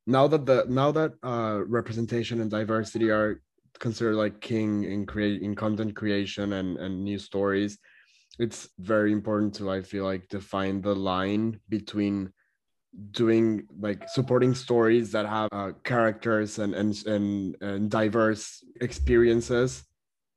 now 0.06 0.28
that 0.28 0.46
the 0.46 0.66
now 0.68 0.92
that 0.92 1.14
uh, 1.24 1.62
representation 1.66 2.42
and 2.42 2.52
diversity 2.52 3.10
are 3.10 3.42
considered 3.80 4.16
like 4.16 4.40
king 4.40 4.84
in 4.84 5.06
create 5.06 5.42
in 5.42 5.56
content 5.56 5.96
creation 5.96 6.54
and 6.54 6.78
and 6.78 7.04
new 7.04 7.18
stories, 7.18 7.80
it's 8.38 8.70
very 8.78 9.12
important 9.12 9.56
to 9.56 9.72
I 9.72 9.82
feel 9.82 10.04
like 10.04 10.28
define 10.28 10.82
the 10.82 10.94
line 10.94 11.60
between 11.70 12.32
doing 13.12 13.68
like 13.80 14.08
supporting 14.10 14.54
stories 14.54 15.12
that 15.12 15.26
have 15.26 15.50
uh, 15.52 15.72
characters 15.84 16.60
and, 16.60 16.74
and 16.76 17.06
and 17.08 17.56
and 17.62 17.90
diverse 17.90 18.64
experiences 18.82 19.84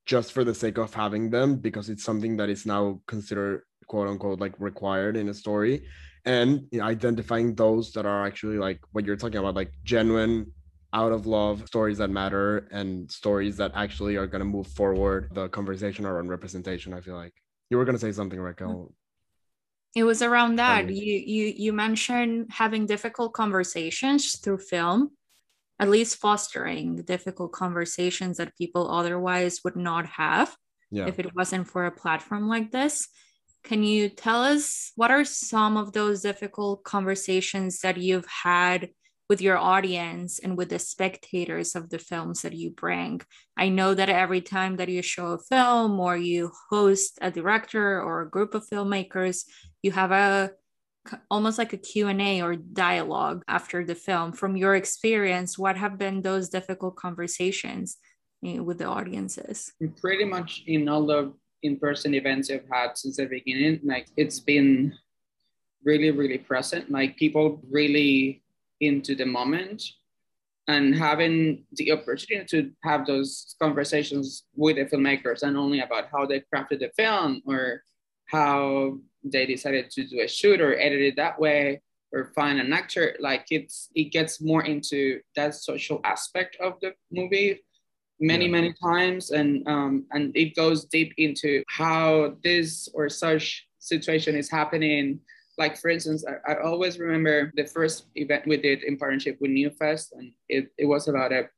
just 0.07 0.33
for 0.33 0.45
the 0.45 0.55
sake 0.55 0.79
of 0.79 0.95
having 0.95 1.31
them 1.31 1.57
because 1.57 1.91
it's 1.91 2.05
something 2.05 2.37
that 2.37 2.49
is 2.49 2.65
now 2.65 3.01
considered 3.07 3.63
quote 3.89 4.09
unquote 4.09 4.41
like 4.41 4.55
required 4.59 5.17
in 5.17 5.29
a 5.29 5.35
story. 5.35 5.87
And 6.25 6.67
you 6.71 6.81
know, 6.81 6.87
identifying 6.87 7.55
those 7.55 7.93
that 7.93 8.07
are 8.07 8.27
actually 8.27 8.59
like 8.59 8.81
what 8.93 9.05
you're 9.05 9.17
talking 9.17 9.39
about 9.39 9.55
like 9.55 9.73
genuine 9.85 10.53
out 10.93 11.13
of 11.13 11.27
love 11.27 11.67
stories 11.67 11.99
that 11.99 12.11
matter 12.11 12.69
and 12.71 13.11
stories 13.11 13.57
that 13.59 13.73
actually 13.75 14.17
are 14.17 14.27
going 14.27 14.41
to 14.41 14.47
move 14.47 14.67
forward 14.69 15.29
the 15.35 15.49
conversation 15.49 16.07
around 16.07 16.29
representation 16.29 16.95
i 16.95 17.01
feel 17.01 17.17
like. 17.17 17.35
You 17.69 17.77
were 17.77 17.85
going 17.85 17.97
to 17.97 18.01
say 18.01 18.13
something 18.13 18.41
raquel 18.41 18.95
it 19.97 20.05
was 20.05 20.21
around 20.21 20.57
that. 20.57 20.91
You 20.91 21.15
you 21.15 21.55
you 21.57 21.73
mentioned 21.73 22.51
having 22.51 22.85
difficult 22.87 23.33
conversations 23.33 24.37
through 24.37 24.59
film 24.59 25.11
at 25.79 25.91
least 25.91 26.17
fostering 26.17 27.03
difficult 27.03 27.53
conversations 27.53 28.37
that 28.37 28.57
people 28.57 28.91
otherwise 28.91 29.61
would 29.65 29.77
not 29.77 30.07
have 30.07 30.57
yeah. 30.91 31.07
if 31.07 31.19
it 31.19 31.35
wasn't 31.35 31.67
for 31.67 31.87
a 31.87 31.91
platform 31.91 32.49
like 32.49 32.71
this. 32.71 33.09
Can 33.65 33.83
you 33.83 34.09
tell 34.09 34.43
us 34.43 34.93
what 34.97 35.11
are 35.11 35.25
some 35.25 35.77
of 35.77 35.93
those 35.93 36.23
difficult 36.23 36.85
conversations 36.85 37.81
that 37.81 37.97
you've 37.97 38.27
had 38.27 38.91
with 39.29 39.41
your 39.41 39.59
audience 39.59 40.39
and 40.39 40.57
with 40.57 40.69
the 40.71 40.79
spectators 40.79 41.75
of 41.75 41.91
the 41.91 41.99
films 41.99 42.43
that 42.43 42.55
you 42.55 42.71
bring. 42.71 43.21
I 43.57 43.69
know 43.69 43.95
that 43.95 44.09
every 44.09 44.41
time 44.41 44.77
that 44.77 44.89
you 44.89 45.03
show 45.03 45.33
a 45.33 45.39
film 45.39 45.99
or 45.99 46.17
you 46.17 46.53
host 46.71 47.19
a 47.21 47.31
director 47.31 48.01
or 48.01 48.23
a 48.23 48.31
group 48.31 48.55
of 48.55 48.69
filmmakers, 48.69 49.45
you 49.83 49.93
have 49.93 50.13
a 50.13 50.53
almost 51.31 51.59
like 51.59 51.73
a 51.73 51.77
Q&A 51.77 52.43
or 52.43 52.57
dialogue 52.57 53.45
after 53.47 53.85
the 53.85 53.95
film. 53.95 54.33
From 54.33 54.57
your 54.57 54.75
experience, 54.75 55.59
what 55.59 55.77
have 55.77 55.99
been 55.99 56.23
those 56.23 56.49
difficult 56.49 56.97
conversations 56.97 57.97
eh, 58.45 58.59
with 58.59 58.79
the 58.79 58.87
audiences? 58.87 59.73
Pretty 60.01 60.25
much 60.25 60.65
in 60.67 60.89
all 60.89 61.07
the 61.07 61.33
in-person 61.63 62.15
events 62.15 62.51
I've 62.51 62.69
had 62.71 62.97
since 62.99 63.17
the 63.17 63.27
beginning, 63.27 63.81
like 63.85 64.07
it's 64.17 64.41
been 64.41 64.95
really, 65.85 66.11
really 66.11 66.39
present. 66.39 66.91
Like 66.91 67.17
people 67.17 67.61
really 67.71 68.43
into 68.81 69.15
the 69.15 69.27
moment 69.27 69.83
and 70.69 70.95
having 70.97 71.65
the 71.73 71.93
opportunity 71.93 72.47
to 72.47 72.71
have 72.83 73.07
those 73.07 73.55
conversations 73.61 74.45
with 74.55 74.77
the 74.77 74.85
filmmakers 74.85 75.43
and 75.43 75.57
only 75.57 75.81
about 75.81 76.09
how 76.11 76.27
they 76.27 76.43
crafted 76.53 76.81
the 76.81 76.91
film 76.97 77.41
or 77.47 77.83
how 78.27 78.99
they 79.25 79.47
decided 79.47 79.91
to 79.91 80.07
do 80.07 80.21
a 80.21 80.29
shoot 80.29 80.61
or 80.61 80.79
edit 80.79 81.01
it 81.01 81.17
that 81.17 81.39
way 81.39 81.81
or 82.13 82.33
find 82.35 82.59
an 82.61 82.73
actor 82.73 83.17
like 83.21 83.47
it's 83.51 83.89
it 83.95 84.11
gets 84.13 84.41
more 84.41 84.65
into 84.65 85.21
that 85.35 85.55
social 85.55 86.01
aspect 86.05 86.57
of 86.61 86.75
the 86.81 86.93
movie 87.13 87.61
many 88.21 88.47
yeah. 88.47 88.53
many 88.53 88.75
times 88.83 89.31
and 89.31 89.67
um, 89.69 90.07
and 90.13 90.37
it 90.37 90.55
goes 90.57 90.85
deep 90.87 91.13
into 91.19 91.63
how 91.69 92.35
this 92.43 92.89
or 92.95 93.09
such 93.09 93.67
situation 93.79 94.35
is 94.35 94.51
happening 94.51 95.21
like 95.59 95.77
for 95.77 95.89
instance, 95.89 96.25
I, 96.27 96.53
I, 96.53 96.63
always 96.63 96.99
remember 96.99 97.53
the 97.57 97.65
first 97.65 98.07
event 98.15 98.47
we 98.47 98.57
did 98.57 98.83
in 98.83 98.99
partnership 98.99 99.39
with 99.41 99.51
NewFest, 99.51 100.13
and 100.13 100.33
it, 100.49 100.69
it 100.77 100.87
was 100.87 101.09
about 101.09 101.33
a 101.33 101.49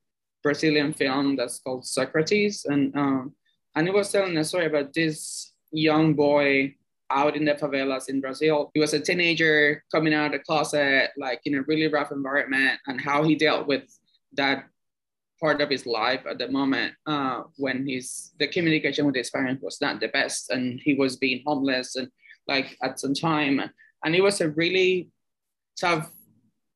Brazilian 0.41 0.93
film 0.93 1.35
that's 1.35 1.59
called 1.59 1.85
Socrates, 1.85 2.65
and 2.65 2.95
um, 2.95 3.33
and 3.75 3.87
it 3.87 3.93
was 3.93 4.11
telling 4.11 4.37
a 4.37 4.43
story 4.43 4.65
about 4.65 4.93
this 4.93 5.53
young 5.71 6.13
boy 6.13 6.75
out 7.11 7.35
in 7.35 7.43
the 7.43 7.55
favelas 7.55 8.07
in 8.07 8.21
Brazil. 8.21 8.71
He 8.73 8.79
was 8.79 8.93
a 8.93 8.99
teenager 8.99 9.83
coming 9.91 10.13
out 10.13 10.27
of 10.27 10.31
the 10.33 10.39
closet, 10.39 11.09
like 11.17 11.41
in 11.45 11.55
a 11.55 11.63
really 11.63 11.87
rough 11.87 12.11
environment, 12.11 12.79
and 12.87 13.01
how 13.01 13.23
he 13.23 13.35
dealt 13.35 13.67
with 13.67 13.83
that 14.33 14.65
part 15.41 15.61
of 15.61 15.69
his 15.69 15.85
life 15.85 16.21
at 16.29 16.37
the 16.37 16.49
moment 16.49 16.93
uh, 17.05 17.43
when 17.57 17.87
his 17.87 18.31
the 18.39 18.47
communication 18.47 19.05
with 19.05 19.15
his 19.15 19.29
parents 19.29 19.63
was 19.63 19.81
not 19.81 19.99
the 19.99 20.07
best, 20.07 20.51
and 20.51 20.79
he 20.81 20.93
was 20.93 21.17
being 21.17 21.43
homeless 21.45 21.97
and 21.97 22.09
like 22.49 22.77
at 22.81 22.99
some 22.99 23.13
time, 23.13 23.61
and 24.03 24.15
it 24.15 24.21
was 24.21 24.41
a 24.41 24.49
really 24.49 25.09
tough 25.79 26.09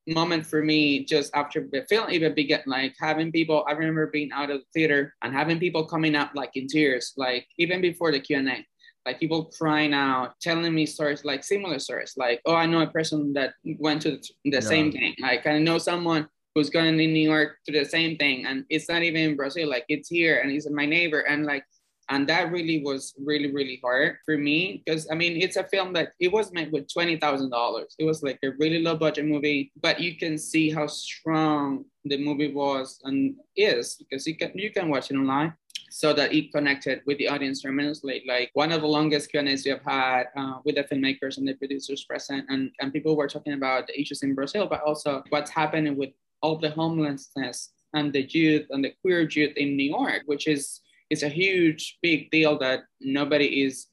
moment 0.07 0.45
for 0.45 0.61
me 0.61 1.05
just 1.05 1.33
after 1.33 1.67
the 1.71 1.85
film 1.89 2.09
even 2.09 2.33
began 2.33 2.61
like 2.65 2.93
having 2.99 3.31
people 3.31 3.63
i 3.67 3.71
remember 3.71 4.07
being 4.07 4.31
out 4.33 4.49
of 4.49 4.59
the 4.59 4.65
theater 4.73 5.13
and 5.21 5.33
having 5.33 5.59
people 5.59 5.85
coming 5.85 6.13
up 6.15 6.31
like 6.35 6.51
in 6.55 6.67
tears 6.67 7.13
like 7.15 7.47
even 7.57 7.79
before 7.79 8.11
the 8.11 8.19
q&a 8.19 8.65
like 9.05 9.19
people 9.19 9.45
crying 9.57 9.93
out 9.93 10.33
telling 10.41 10.73
me 10.73 10.85
stories 10.85 11.23
like 11.23 11.43
similar 11.43 11.79
stories 11.79 12.13
like 12.17 12.41
oh 12.45 12.55
i 12.55 12.65
know 12.65 12.81
a 12.81 12.87
person 12.87 13.31
that 13.33 13.53
went 13.79 14.01
to 14.01 14.11
the, 14.17 14.29
yeah. 14.43 14.59
same 14.59 14.91
thing 14.91 15.15
like 15.21 15.47
i 15.47 15.57
know 15.57 15.77
someone 15.77 16.27
who's 16.53 16.69
going 16.69 16.99
in 16.99 17.13
new 17.13 17.29
york 17.29 17.55
to 17.65 17.71
the 17.71 17.85
same 17.85 18.17
thing 18.17 18.45
and 18.45 18.65
it's 18.69 18.89
not 18.89 19.03
even 19.03 19.21
in 19.21 19.35
brazil 19.37 19.69
like 19.69 19.85
it's 19.87 20.09
here 20.09 20.41
and 20.41 20.51
he's 20.51 20.69
my 20.69 20.85
neighbor 20.85 21.21
and 21.21 21.45
like 21.45 21.63
and 22.09 22.27
that 22.27 22.51
really 22.51 22.83
was 22.83 23.13
really 23.17 23.51
really 23.51 23.79
hard 23.83 24.17
for 24.25 24.37
me 24.37 24.81
because 24.85 25.07
i 25.11 25.15
mean 25.15 25.41
it's 25.41 25.55
a 25.55 25.63
film 25.65 25.93
that 25.93 26.13
it 26.19 26.31
was 26.31 26.51
made 26.51 26.71
with 26.71 26.87
$20000 26.87 27.85
it 27.99 28.05
was 28.05 28.23
like 28.23 28.39
a 28.43 28.51
really 28.59 28.81
low 28.81 28.95
budget 28.95 29.25
movie 29.25 29.71
but 29.81 29.99
you 29.99 30.15
can 30.17 30.37
see 30.37 30.69
how 30.69 30.87
strong 30.87 31.85
the 32.05 32.17
movie 32.17 32.51
was 32.51 32.99
and 33.03 33.35
is 33.55 33.95
because 33.95 34.27
you 34.27 34.35
can 34.35 34.51
you 34.55 34.71
can 34.71 34.89
watch 34.89 35.11
it 35.11 35.15
online 35.15 35.53
so 35.93 36.11
that 36.11 36.33
it 36.33 36.51
connected 36.51 37.01
with 37.05 37.19
the 37.19 37.27
audience 37.27 37.61
tremendously. 37.61 38.23
Like 38.27 38.49
one 38.53 38.71
of 38.71 38.81
the 38.81 38.87
longest 38.87 39.29
Q&As 39.29 39.63
we 39.63 39.69
have 39.69 39.83
had 39.85 40.23
uh, 40.35 40.55
with 40.65 40.73
the 40.73 40.83
filmmakers 40.83 41.37
and 41.37 41.47
the 41.47 41.53
producers 41.53 42.03
present, 42.03 42.45
and, 42.49 42.71
and 42.79 42.91
people 42.91 43.15
were 43.15 43.27
talking 43.27 43.53
about 43.53 43.85
the 43.85 44.01
issues 44.01 44.23
in 44.23 44.33
Brazil, 44.33 44.65
but 44.65 44.81
also 44.81 45.21
what's 45.29 45.51
happening 45.51 45.95
with 45.95 46.09
all 46.41 46.57
the 46.57 46.71
homelessness 46.71 47.69
and 47.93 48.11
the 48.11 48.23
youth 48.23 48.65
and 48.71 48.83
the 48.83 48.91
queer 49.01 49.21
youth 49.21 49.55
in 49.55 49.77
New 49.77 49.91
York, 49.91 50.23
which 50.25 50.47
is 50.47 50.81
it's 51.09 51.23
a 51.23 51.29
huge 51.29 51.97
big 52.01 52.31
deal 52.31 52.57
that 52.59 52.81
nobody 52.99 53.63
is 53.63 53.87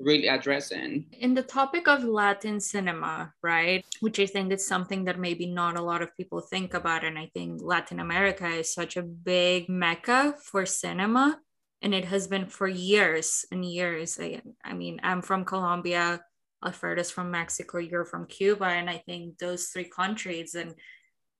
really 0.00 0.28
addressing. 0.28 1.06
In 1.12 1.34
the 1.34 1.42
topic 1.42 1.88
of 1.88 2.04
Latin 2.04 2.60
cinema, 2.60 3.32
right, 3.42 3.84
which 4.00 4.20
I 4.20 4.26
think 4.26 4.52
is 4.52 4.66
something 4.66 5.04
that 5.04 5.18
maybe 5.18 5.46
not 5.46 5.76
a 5.76 5.82
lot 5.82 6.02
of 6.02 6.16
people 6.16 6.40
think 6.40 6.74
about. 6.74 7.04
And 7.04 7.18
I 7.18 7.30
think 7.32 7.60
Latin 7.62 8.00
America 8.00 8.46
is 8.46 8.72
such 8.72 8.96
a 8.96 9.02
big 9.02 9.68
mecca 9.68 10.34
for 10.42 10.66
cinema. 10.66 11.40
And 11.82 11.94
it 11.94 12.06
has 12.06 12.26
been 12.26 12.46
for 12.46 12.68
years 12.68 13.44
and 13.50 13.64
years. 13.64 14.18
I, 14.20 14.42
I 14.64 14.72
mean, 14.74 15.00
I'm 15.02 15.22
from 15.22 15.44
Colombia, 15.44 16.22
Alfredo's 16.64 17.10
from 17.10 17.30
Mexico, 17.30 17.78
you're 17.78 18.04
from 18.04 18.26
Cuba. 18.26 18.66
And 18.66 18.90
I 18.90 18.98
think 19.06 19.38
those 19.38 19.66
three 19.68 19.84
countries 19.88 20.54
and 20.54 20.74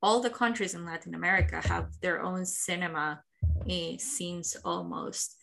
all 0.02 0.20
the 0.20 0.30
countries 0.30 0.74
in 0.74 0.84
Latin 0.84 1.14
America 1.14 1.60
have 1.64 1.88
their 2.00 2.22
own 2.22 2.44
cinema 2.44 3.22
uh, 3.70 3.98
scenes 3.98 4.56
almost. 4.64 5.36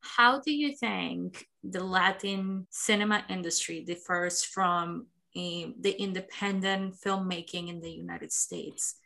How 0.00 0.40
do 0.40 0.52
you 0.52 0.76
think 0.76 1.46
the 1.62 1.82
Latin 1.82 2.66
cinema 2.70 3.24
industry 3.28 3.84
differs 3.84 4.44
from 4.44 5.06
uh, 5.36 5.74
the 5.80 5.94
independent 5.98 6.94
filmmaking 7.04 7.68
in 7.68 7.80
the 7.80 7.90
United 7.90 8.32
States? 8.32 8.96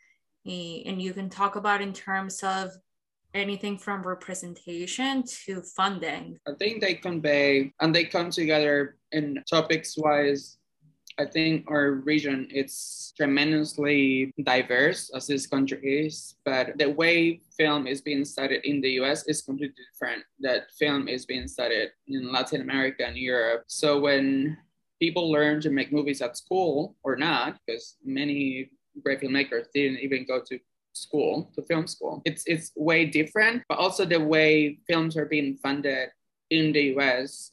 Uh, 0.46 0.84
and 0.86 1.00
you 1.00 1.12
can 1.12 1.30
talk 1.30 1.56
about 1.56 1.80
in 1.80 1.92
terms 1.92 2.42
of 2.42 2.70
anything 3.34 3.78
from 3.78 4.02
representation 4.02 5.24
to 5.46 5.62
funding. 5.62 6.38
I 6.46 6.52
think 6.58 6.80
they 6.80 6.94
convey 6.94 7.72
and 7.80 7.94
they 7.94 8.04
come 8.04 8.30
together 8.30 8.96
in 9.12 9.42
topics 9.48 9.96
wise 9.96 10.58
I 11.18 11.26
think 11.26 11.70
our 11.70 11.92
region 11.92 12.48
it's 12.50 13.12
tremendously 13.16 14.32
diverse 14.42 15.10
as 15.14 15.26
this 15.26 15.46
country 15.46 16.06
is, 16.06 16.36
but 16.44 16.78
the 16.78 16.90
way 16.90 17.40
film 17.56 17.86
is 17.86 18.00
being 18.00 18.24
studied 18.24 18.64
in 18.64 18.80
the 18.80 18.90
US 19.02 19.26
is 19.26 19.42
completely 19.42 19.84
different. 19.92 20.24
That 20.40 20.70
film 20.78 21.08
is 21.08 21.26
being 21.26 21.48
studied 21.48 21.90
in 22.08 22.32
Latin 22.32 22.60
America 22.60 23.06
and 23.06 23.16
Europe. 23.16 23.64
So 23.66 24.00
when 24.00 24.56
people 25.00 25.30
learn 25.30 25.60
to 25.60 25.70
make 25.70 25.92
movies 25.92 26.22
at 26.22 26.36
school 26.36 26.96
or 27.02 27.16
not, 27.16 27.58
because 27.66 27.96
many 28.04 28.70
great 29.02 29.20
filmmakers 29.20 29.66
didn't 29.74 29.98
even 29.98 30.24
go 30.24 30.40
to 30.48 30.58
school, 30.92 31.50
to 31.54 31.62
film 31.62 31.86
school. 31.86 32.22
It's 32.24 32.44
it's 32.46 32.72
way 32.76 33.06
different, 33.06 33.62
but 33.68 33.78
also 33.78 34.04
the 34.04 34.20
way 34.20 34.78
films 34.86 35.16
are 35.16 35.26
being 35.26 35.56
funded 35.56 36.10
in 36.50 36.72
the 36.72 36.94
US 36.96 37.52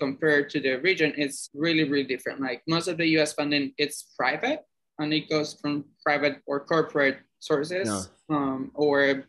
compared 0.00 0.48
to 0.50 0.58
the 0.60 0.80
region, 0.80 1.12
it's 1.16 1.50
really, 1.54 1.84
really 1.84 2.08
different. 2.08 2.40
Like 2.40 2.62
most 2.66 2.88
of 2.88 2.96
the 2.96 3.06
US 3.18 3.34
funding, 3.34 3.72
it's 3.76 4.10
private 4.18 4.64
and 4.98 5.12
it 5.12 5.28
goes 5.28 5.54
from 5.54 5.84
private 6.04 6.42
or 6.46 6.60
corporate 6.64 7.18
sources, 7.38 7.88
yeah. 7.88 8.36
um, 8.36 8.70
or 8.74 9.02
it 9.02 9.24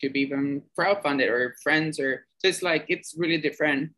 could 0.00 0.12
be 0.12 0.20
even 0.20 0.62
crowdfunded 0.78 1.30
or 1.30 1.56
friends 1.62 1.98
or 1.98 2.26
just 2.44 2.62
like 2.62 2.86
it's 2.88 3.14
really 3.16 3.38
different. 3.38 3.90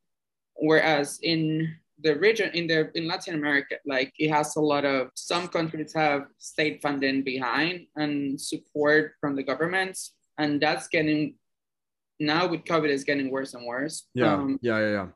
Whereas 0.54 1.18
in 1.22 1.74
the 2.00 2.14
region 2.16 2.50
in 2.54 2.66
the 2.66 2.90
in 2.94 3.06
Latin 3.06 3.34
America, 3.34 3.76
like 3.86 4.12
it 4.18 4.30
has 4.30 4.56
a 4.56 4.60
lot 4.60 4.84
of 4.84 5.10
some 5.14 5.48
countries 5.48 5.92
have 5.94 6.26
state 6.38 6.80
funding 6.82 7.22
behind 7.22 7.86
and 7.96 8.40
support 8.40 9.14
from 9.20 9.36
the 9.36 9.42
governments, 9.42 10.14
and 10.38 10.60
that's 10.60 10.88
getting 10.88 11.34
now 12.20 12.46
with 12.46 12.64
COVID 12.64 12.88
is 12.88 13.04
getting 13.04 13.30
worse 13.30 13.54
and 13.54 13.66
worse. 13.66 14.06
Yeah, 14.14 14.34
um, 14.34 14.58
yeah, 14.62 14.78
yeah, 14.78 14.90
yeah 14.90 15.06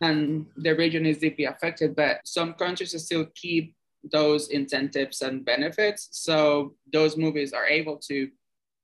and 0.00 0.46
the 0.56 0.74
region 0.74 1.06
is 1.06 1.18
deeply 1.18 1.44
affected, 1.44 1.94
but 1.96 2.20
some 2.24 2.54
countries 2.54 2.94
still 3.04 3.26
keep 3.34 3.74
those 4.12 4.48
incentives 4.48 5.22
and 5.22 5.44
benefits. 5.44 6.08
So 6.12 6.74
those 6.92 7.16
movies 7.16 7.52
are 7.52 7.66
able 7.66 7.96
to 8.08 8.28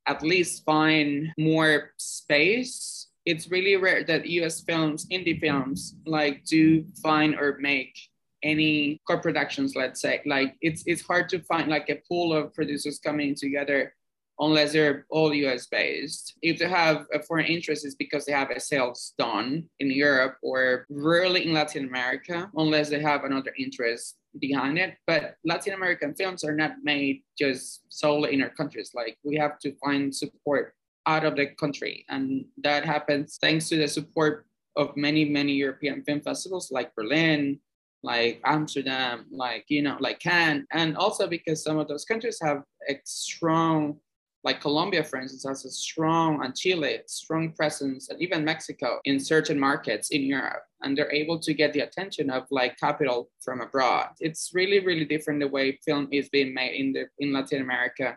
at 0.07 0.23
least 0.23 0.64
find 0.64 1.29
more 1.38 1.92
space. 1.99 3.09
It's 3.27 3.51
really 3.51 3.77
rare 3.77 4.03
that 4.05 4.27
US 4.27 4.61
films, 4.61 5.07
indie 5.09 5.38
films, 5.38 5.94
like 6.07 6.44
do 6.44 6.85
find 7.03 7.35
or 7.35 7.59
make 7.61 7.94
any 8.42 9.01
co-productions, 9.07 9.77
let's 9.77 10.01
say. 10.01 10.23
Like 10.25 10.57
it's 10.62 10.83
it's 10.87 11.03
hard 11.03 11.29
to 11.31 11.40
find 11.40 11.68
like 11.68 11.90
a 11.90 12.01
pool 12.09 12.33
of 12.33 12.55
producers 12.55 12.99
coming 12.99 13.35
together 13.35 13.92
unless 14.40 14.72
they're 14.72 15.07
all 15.11 15.33
US 15.35 15.66
based. 15.66 16.35
If 16.42 16.59
they 16.59 16.68
have 16.68 17.07
a 17.12 17.22
foreign 17.22 17.46
interest, 17.46 17.85
it's 17.85 17.94
because 17.94 18.24
they 18.24 18.33
have 18.33 18.50
a 18.50 18.59
sales 18.59 19.12
done 19.18 19.68
in 19.79 19.90
Europe 19.90 20.38
or 20.42 20.87
rarely 20.88 21.46
in 21.46 21.53
Latin 21.53 21.87
America, 21.87 22.50
unless 22.57 22.88
they 22.88 23.00
have 23.00 23.24
another 23.24 23.53
interest 23.59 24.16
behind 24.40 24.79
it. 24.79 24.96
But 25.07 25.37
Latin 25.44 25.74
American 25.74 26.14
films 26.14 26.42
are 26.42 26.55
not 26.55 26.72
made 26.83 27.22
just 27.38 27.83
solely 27.88 28.33
in 28.33 28.42
our 28.42 28.50
countries. 28.50 28.92
Like 28.94 29.18
we 29.22 29.37
have 29.37 29.59
to 29.61 29.74
find 29.85 30.14
support 30.14 30.74
out 31.07 31.24
of 31.24 31.37
the 31.37 31.46
country. 31.46 32.05
And 32.09 32.46
that 32.62 32.85
happens 32.85 33.38
thanks 33.40 33.68
to 33.68 33.76
the 33.76 33.88
support 33.88 34.46
of 34.76 34.96
many, 34.96 35.24
many 35.24 35.53
European 35.53 36.03
film 36.03 36.20
festivals 36.20 36.70
like 36.70 36.94
Berlin, 36.94 37.61
like 38.03 38.40
Amsterdam, 38.44 39.26
like, 39.31 39.64
you 39.68 39.83
know, 39.83 39.96
like 40.00 40.20
Cannes. 40.20 40.66
And 40.72 40.96
also 40.96 41.26
because 41.26 41.62
some 41.62 41.79
of 41.79 41.88
those 41.88 42.05
countries 42.05 42.38
have 42.42 42.62
a 42.88 42.98
strong 43.05 43.98
like 44.42 44.61
Colombia, 44.61 45.05
for 45.05 45.20
instance, 45.20 45.44
has 45.46 45.64
a 45.64 45.70
strong, 45.70 46.42
and 46.42 46.57
Chile, 46.57 47.00
strong 47.07 47.53
presence, 47.53 48.09
and 48.09 48.20
even 48.22 48.44
Mexico 48.44 48.98
in 49.05 49.20
certain 49.20 49.61
markets 49.61 50.11
in 50.11 50.22
Europe. 50.22 50.62
And 50.83 50.96
they're 50.96 51.12
able 51.12 51.38
to 51.40 51.53
get 51.53 51.74
the 51.74 51.81
attention 51.81 52.31
of 52.31 52.46
like 52.50 52.79
capital 52.79 53.31
from 53.42 53.61
abroad. 53.61 54.09
It's 54.18 54.53
really, 54.55 54.81
really 54.81 55.05
different 55.05 55.40
the 55.40 55.48
way 55.48 55.79
film 55.85 56.09
is 56.11 56.31
being 56.31 56.55
made 56.55 56.74
in 56.81 56.92
the 56.92 57.07
in 57.18 57.33
Latin 57.35 57.61
America 57.61 58.16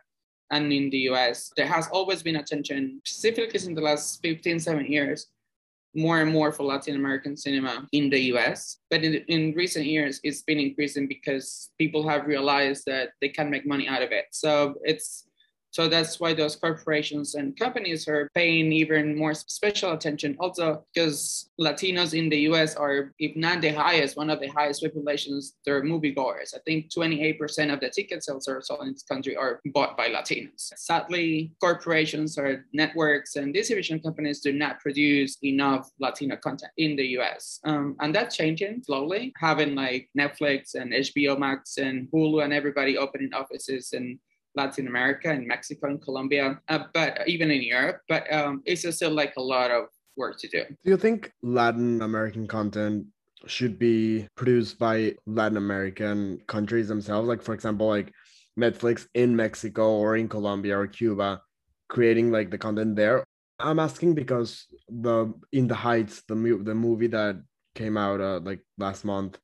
and 0.49 0.71
in 0.71 0.89
the 0.89 1.09
US. 1.09 1.51
There 1.57 1.67
has 1.67 1.89
always 1.89 2.23
been 2.23 2.37
attention, 2.37 3.01
specifically 3.03 3.59
in 3.67 3.75
the 3.75 3.81
last 3.81 4.21
15, 4.21 4.59
7 4.59 4.85
years, 4.85 5.27
more 5.95 6.21
and 6.21 6.31
more 6.31 6.51
for 6.51 6.63
Latin 6.63 6.95
American 6.95 7.35
cinema 7.35 7.87
in 7.91 8.09
the 8.09 8.19
US. 8.33 8.77
But 8.89 9.03
in, 9.03 9.15
in 9.27 9.53
recent 9.55 9.85
years, 9.85 10.21
it's 10.23 10.41
been 10.41 10.59
increasing 10.59 11.07
because 11.07 11.69
people 11.77 12.07
have 12.07 12.27
realized 12.27 12.83
that 12.85 13.09
they 13.19 13.29
can 13.29 13.49
make 13.49 13.65
money 13.67 13.87
out 13.89 14.01
of 14.01 14.11
it. 14.11 14.25
So 14.31 14.75
it's 14.83 15.25
so 15.73 15.87
that's 15.87 16.19
why 16.19 16.35
those 16.35 16.55
corporations 16.55 17.33
and 17.33 17.57
companies 17.57 18.07
are 18.07 18.29
paying 18.35 18.71
even 18.71 19.17
more 19.17 19.33
special 19.33 19.93
attention. 19.93 20.37
Also, 20.39 20.85
because 20.93 21.49
Latinos 21.59 22.13
in 22.13 22.29
the 22.29 22.41
US 22.51 22.75
are, 22.75 23.11
if 23.17 23.35
not 23.35 23.61
the 23.61 23.69
highest, 23.69 24.15
one 24.15 24.29
of 24.29 24.39
the 24.39 24.49
highest 24.49 24.83
populations, 24.83 25.55
they're 25.65 25.81
moviegoers. 25.81 26.53
I 26.53 26.59
think 26.63 26.91
28% 26.91 27.73
of 27.73 27.79
the 27.79 27.89
ticket 27.89 28.23
sales 28.23 28.47
are 28.47 28.61
sold 28.61 28.83
in 28.83 28.93
this 28.93 29.01
country 29.01 29.35
are 29.35 29.61
bought 29.73 29.97
by 29.97 30.09
Latinos. 30.09 30.69
Sadly, 30.77 31.51
corporations 31.59 32.37
or 32.37 32.65
networks 32.71 33.35
and 33.35 33.51
distribution 33.51 33.99
companies 33.99 34.41
do 34.41 34.53
not 34.53 34.79
produce 34.79 35.39
enough 35.43 35.89
Latino 35.99 36.35
content 36.35 36.71
in 36.77 36.95
the 36.95 37.17
US. 37.17 37.59
Um, 37.65 37.95
and 37.99 38.13
that's 38.13 38.37
changing 38.37 38.83
slowly, 38.83 39.33
having 39.37 39.73
like 39.73 40.07
Netflix 40.15 40.75
and 40.75 40.93
HBO 40.93 41.39
Max 41.39 41.79
and 41.79 42.07
Hulu 42.11 42.43
and 42.43 42.53
everybody 42.53 42.95
opening 42.95 43.33
offices 43.33 43.93
and 43.93 44.19
Latin 44.55 44.87
America 44.87 45.29
and 45.29 45.47
Mexico 45.47 45.87
and 45.87 46.01
Colombia, 46.01 46.59
uh, 46.69 46.83
but 46.93 47.27
even 47.27 47.49
in 47.51 47.63
Europe. 47.63 48.01
But 48.07 48.31
um, 48.31 48.61
it's 48.65 48.87
still 48.95 49.11
like 49.11 49.33
a 49.37 49.41
lot 49.41 49.71
of 49.71 49.85
work 50.15 50.37
to 50.39 50.47
do. 50.47 50.63
Do 50.83 50.89
you 50.91 50.97
think 50.97 51.31
Latin 51.41 52.01
American 52.01 52.47
content 52.47 53.07
should 53.47 53.77
be 53.77 54.27
produced 54.35 54.79
by 54.79 55.15
Latin 55.25 55.57
American 55.57 56.39
countries 56.47 56.87
themselves. 56.87 57.27
Like 57.27 57.41
for 57.41 57.53
example, 57.53 57.87
like 57.87 58.13
Netflix 58.59 59.07
in 59.13 59.35
Mexico 59.35 59.91
or 59.91 60.17
in 60.17 60.29
Colombia 60.29 60.77
or 60.77 60.87
Cuba, 60.87 61.41
creating 61.89 62.31
like 62.31 62.51
the 62.51 62.57
content 62.57 62.95
there. 62.95 63.23
I'm 63.59 63.79
asking 63.79 64.15
because 64.15 64.65
the 64.89 65.33
In 65.51 65.67
the 65.67 65.75
Heights, 65.75 66.23
the 66.27 66.35
mu- 66.35 66.63
the 66.63 66.75
movie 66.75 67.07
that 67.07 67.37
came 67.75 67.97
out 67.97 68.21
uh, 68.21 68.39
like 68.39 68.61
last 68.77 69.05
month, 69.05 69.37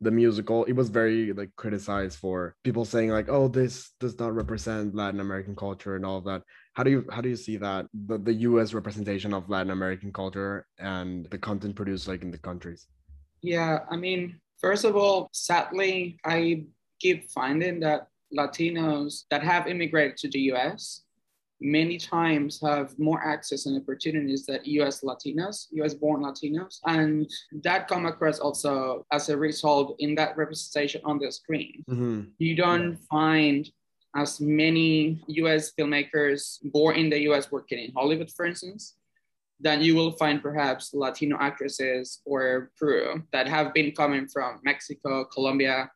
the 0.00 0.10
musical, 0.10 0.64
it 0.64 0.72
was 0.72 0.88
very 0.88 1.32
like 1.32 1.50
criticized 1.56 2.18
for 2.18 2.54
people 2.64 2.84
saying 2.84 3.10
like, 3.10 3.28
oh, 3.28 3.48
this 3.48 3.92
does 4.00 4.18
not 4.18 4.34
represent 4.34 4.94
Latin 4.94 5.20
American 5.20 5.54
culture 5.54 5.96
and 5.96 6.06
all 6.06 6.18
of 6.18 6.24
that. 6.24 6.42
How 6.74 6.82
do 6.82 6.90
you 6.90 7.06
how 7.10 7.20
do 7.20 7.28
you 7.28 7.36
see 7.36 7.56
that 7.58 7.86
the, 8.06 8.18
the 8.18 8.32
U.S. 8.48 8.72
representation 8.72 9.34
of 9.34 9.50
Latin 9.50 9.70
American 9.70 10.12
culture 10.12 10.66
and 10.78 11.26
the 11.30 11.38
content 11.38 11.76
produced 11.76 12.08
like 12.08 12.22
in 12.22 12.30
the 12.30 12.38
countries? 12.38 12.86
Yeah, 13.42 13.80
I 13.90 13.96
mean, 13.96 14.40
first 14.58 14.84
of 14.84 14.96
all, 14.96 15.28
sadly, 15.32 16.18
I 16.24 16.64
keep 17.00 17.30
finding 17.30 17.80
that 17.80 18.08
Latinos 18.36 19.24
that 19.30 19.42
have 19.42 19.66
immigrated 19.66 20.16
to 20.18 20.28
the 20.28 20.40
US 20.52 21.02
many 21.60 21.98
times 21.98 22.60
have 22.62 22.98
more 22.98 23.22
access 23.22 23.66
and 23.66 23.80
opportunities 23.80 24.46
that 24.46 24.66
US 24.66 25.02
Latinos, 25.02 25.66
US 25.72 25.94
born 25.94 26.22
Latinos. 26.22 26.78
And 26.86 27.30
that 27.62 27.88
come 27.88 28.06
across 28.06 28.38
also 28.38 29.06
as 29.12 29.28
a 29.28 29.36
result 29.36 29.96
in 29.98 30.14
that 30.14 30.36
representation 30.36 31.00
on 31.04 31.18
the 31.18 31.30
screen. 31.30 31.84
Mm-hmm. 31.88 32.20
You 32.38 32.56
don't 32.56 32.90
yeah. 32.92 32.96
find 33.10 33.70
as 34.16 34.40
many 34.40 35.22
US 35.28 35.72
filmmakers 35.78 36.58
born 36.72 36.96
in 36.96 37.10
the 37.10 37.20
US 37.30 37.52
working 37.52 37.78
in 37.78 37.92
Hollywood, 37.92 38.30
for 38.30 38.46
instance, 38.46 38.96
than 39.60 39.82
you 39.82 39.94
will 39.94 40.12
find 40.12 40.42
perhaps 40.42 40.94
Latino 40.94 41.36
actresses 41.38 42.22
or 42.24 42.70
Peru 42.78 43.22
that 43.32 43.46
have 43.46 43.74
been 43.74 43.92
coming 43.92 44.26
from 44.26 44.60
Mexico, 44.64 45.24
Colombia, 45.24 45.90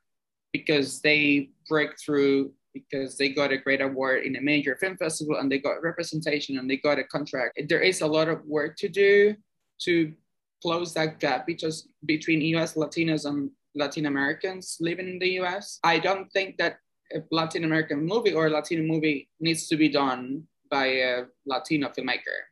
because 0.53 1.01
they 1.01 1.51
break 1.69 1.99
through 1.99 2.53
because 2.75 3.17
they 3.17 3.31
got 3.31 3.53
a 3.53 3.57
great 3.57 3.81
award 3.81 4.25
in 4.25 4.37
a 4.37 4.41
major 4.41 4.77
film 4.77 4.97
festival 4.97 5.39
and 5.39 5.51
they 5.51 5.59
got 5.59 5.83
representation 5.83 6.59
and 6.59 6.69
they 6.69 6.77
got 6.77 6.99
a 6.99 7.05
contract. 7.05 7.59
There 7.69 7.81
is 7.81 8.03
a 8.03 8.07
lot 8.07 8.29
of 8.29 8.45
work 8.45 8.77
to 8.79 8.89
do 8.89 9.37
to 9.83 10.13
close 10.61 10.93
that 10.95 11.21
gap 11.21 11.47
because 11.47 11.89
between 12.05 12.43
US 12.57 12.75
Latinos 12.75 13.25
and 13.25 13.51
Latin 13.75 14.07
Americans 14.07 14.77
living 14.81 15.09
in 15.09 15.19
the 15.19 15.41
US. 15.41 15.79
I 15.83 15.99
don't 15.99 16.31
think 16.33 16.57
that 16.59 16.79
a 17.15 17.23
Latin 17.31 17.65
American 17.65 18.05
movie 18.05 18.33
or 18.33 18.47
a 18.47 18.51
Latino 18.51 18.83
movie 18.83 19.29
needs 19.41 19.67
to 19.69 19.77
be 19.77 19.89
done 19.89 20.45
by 20.71 20.87
a 20.87 21.25
Latino 21.47 21.89
filmmaker. 21.89 22.51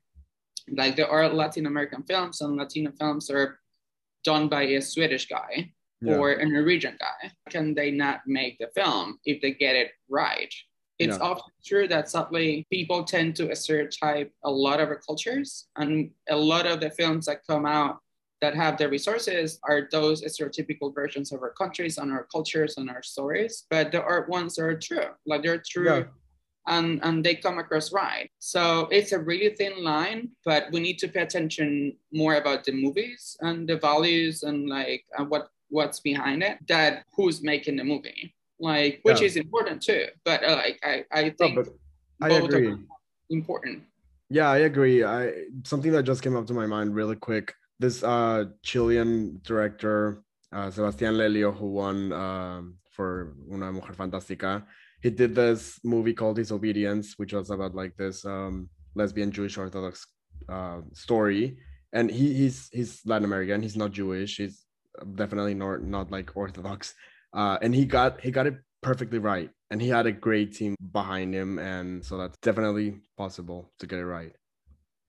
Like 0.71 0.97
there 0.97 1.09
are 1.09 1.29
Latin 1.29 1.67
American 1.67 2.03
films 2.03 2.41
and 2.41 2.57
Latino 2.57 2.93
films 2.99 3.31
are 3.31 3.59
done 4.25 4.49
by 4.49 4.63
a 4.63 4.83
Swedish 4.83 5.27
guy 5.27 5.73
yeah. 6.03 6.17
or 6.17 6.33
a 6.33 6.47
Norwegian 6.47 6.97
guy. 6.99 7.31
Can 7.51 7.75
they 7.75 7.91
not 7.91 8.21
make 8.27 8.59
the 8.59 8.69
film 8.75 9.19
if 9.25 9.41
they 9.41 9.53
get 9.53 9.77
it 9.77 9.93
right? 10.09 10.53
It's 10.99 11.19
yeah. 11.19 11.25
often 11.25 11.53
true 11.65 11.89
that 11.89 12.11
sadly 12.11 12.67
people 12.71 13.03
tend 13.05 13.35
to 13.37 13.55
stereotype 13.57 14.31
a 14.45 14.51
lot 14.51 14.79
of 14.81 14.89
our 14.89 15.01
cultures, 15.05 15.69
and 15.77 16.11
a 16.29 16.37
lot 16.37 16.67
of 16.67 16.81
the 16.81 16.91
films 16.91 17.27
that 17.27 17.47
come 17.47 17.67
out 17.67 17.99
that 18.41 18.55
have 18.55 18.77
the 18.77 18.89
resources 18.89 19.59
are 19.63 19.89
those 19.91 20.23
stereotypical 20.23 20.95
versions 20.95 21.33
of 21.33 21.43
our 21.43 21.53
countries 21.53 21.97
and 21.99 22.11
our 22.11 22.27
cultures 22.31 22.77
and 22.77 22.91
our 22.91 23.03
stories. 23.03 23.65
But 23.71 23.93
there 23.93 24.05
are 24.05 24.27
ones 24.27 24.57
that 24.57 24.65
are 24.65 24.79
true, 24.79 25.11
like 25.25 25.43
they're 25.43 25.63
true. 25.67 25.97
Yeah. 25.99 26.05
And, 26.69 27.01
and 27.03 27.25
they 27.25 27.35
come 27.35 27.59
across 27.59 27.93
right. 27.93 28.31
So 28.39 28.87
it's 28.93 29.11
a 29.11 29.19
really 29.19 29.53
thin 29.57 29.83
line, 29.83 30.31
but 30.45 30.71
we 30.71 30.79
need 30.79 30.99
to 30.99 31.09
pay 31.09 31.23
attention 31.23 31.97
more 32.13 32.37
about 32.37 32.63
the 32.63 32.71
movies 32.71 33.37
and 33.41 33.69
the 33.69 33.79
values 33.79 34.45
and 34.45 34.69
like 34.69 35.05
and 35.19 35.29
what 35.29 35.49
what's 35.77 36.01
behind 36.01 36.43
it 36.43 36.59
that 36.69 37.05
who's 37.15 37.43
making 37.43 37.77
the 37.77 37.85
movie. 37.85 38.35
Like 38.61 39.01
which 39.03 39.21
yeah. 39.21 39.27
is 39.27 39.37
important 39.37 39.83
too 39.83 40.07
but 40.25 40.45
uh, 40.45 40.55
like 40.55 40.79
i 40.85 41.05
i 41.11 41.23
think 41.31 41.57
no, 41.57 41.65
i 42.23 42.29
agree. 42.31 42.77
important. 43.31 43.83
Yeah 44.31 44.49
i 44.51 44.59
agree. 44.71 45.03
I 45.03 45.21
something 45.65 45.91
that 45.93 46.05
just 46.05 46.23
came 46.23 46.37
up 46.37 46.47
to 46.47 46.55
my 46.55 46.67
mind 46.67 46.95
really 46.95 47.17
quick 47.17 47.55
this 47.81 48.05
uh 48.05 48.45
chilean 48.63 49.41
director 49.43 50.23
uh, 50.55 50.71
sebastian 50.71 51.15
lelio 51.19 51.51
who 51.51 51.67
won 51.83 52.13
um, 52.13 52.79
for 52.95 53.35
una 53.51 53.73
mujer 53.73 53.95
fantástica 53.95 54.63
he 55.03 55.11
did 55.11 55.35
this 55.35 55.81
movie 55.83 56.15
called 56.15 56.37
disobedience 56.37 57.15
which 57.17 57.33
was 57.33 57.51
about 57.51 57.75
like 57.75 57.97
this 57.97 58.25
um 58.25 58.69
lesbian 58.95 59.33
jewish 59.33 59.59
orthodox 59.59 60.07
uh, 60.49 60.81
story. 60.93 61.59
And 61.93 62.11
he, 62.11 62.33
he's 62.33 62.69
he's 62.73 63.03
latin 63.05 63.25
american. 63.25 63.63
He's 63.63 63.77
not 63.77 63.93
jewish. 63.93 64.39
He's 64.39 64.65
definitely 65.15 65.55
not 65.55 65.83
not 65.83 66.11
like 66.11 66.37
orthodox. 66.37 66.95
Uh, 67.33 67.59
and 67.63 67.75
he 67.75 67.85
got 67.85 68.21
he 68.21 68.31
got 68.31 68.47
it 68.47 68.57
perfectly 68.83 69.19
right, 69.19 69.51
and 69.71 69.81
he 69.81 69.89
had 69.89 70.07
a 70.07 70.13
great 70.13 70.55
team 70.55 70.75
behind 70.93 71.35
him, 71.35 71.59
and 71.59 72.05
so 72.05 72.19
that's 72.19 72.37
definitely 72.43 73.01
possible 73.17 73.73
to 73.79 73.87
get 73.87 73.99
it 73.99 74.07
right. 74.07 74.33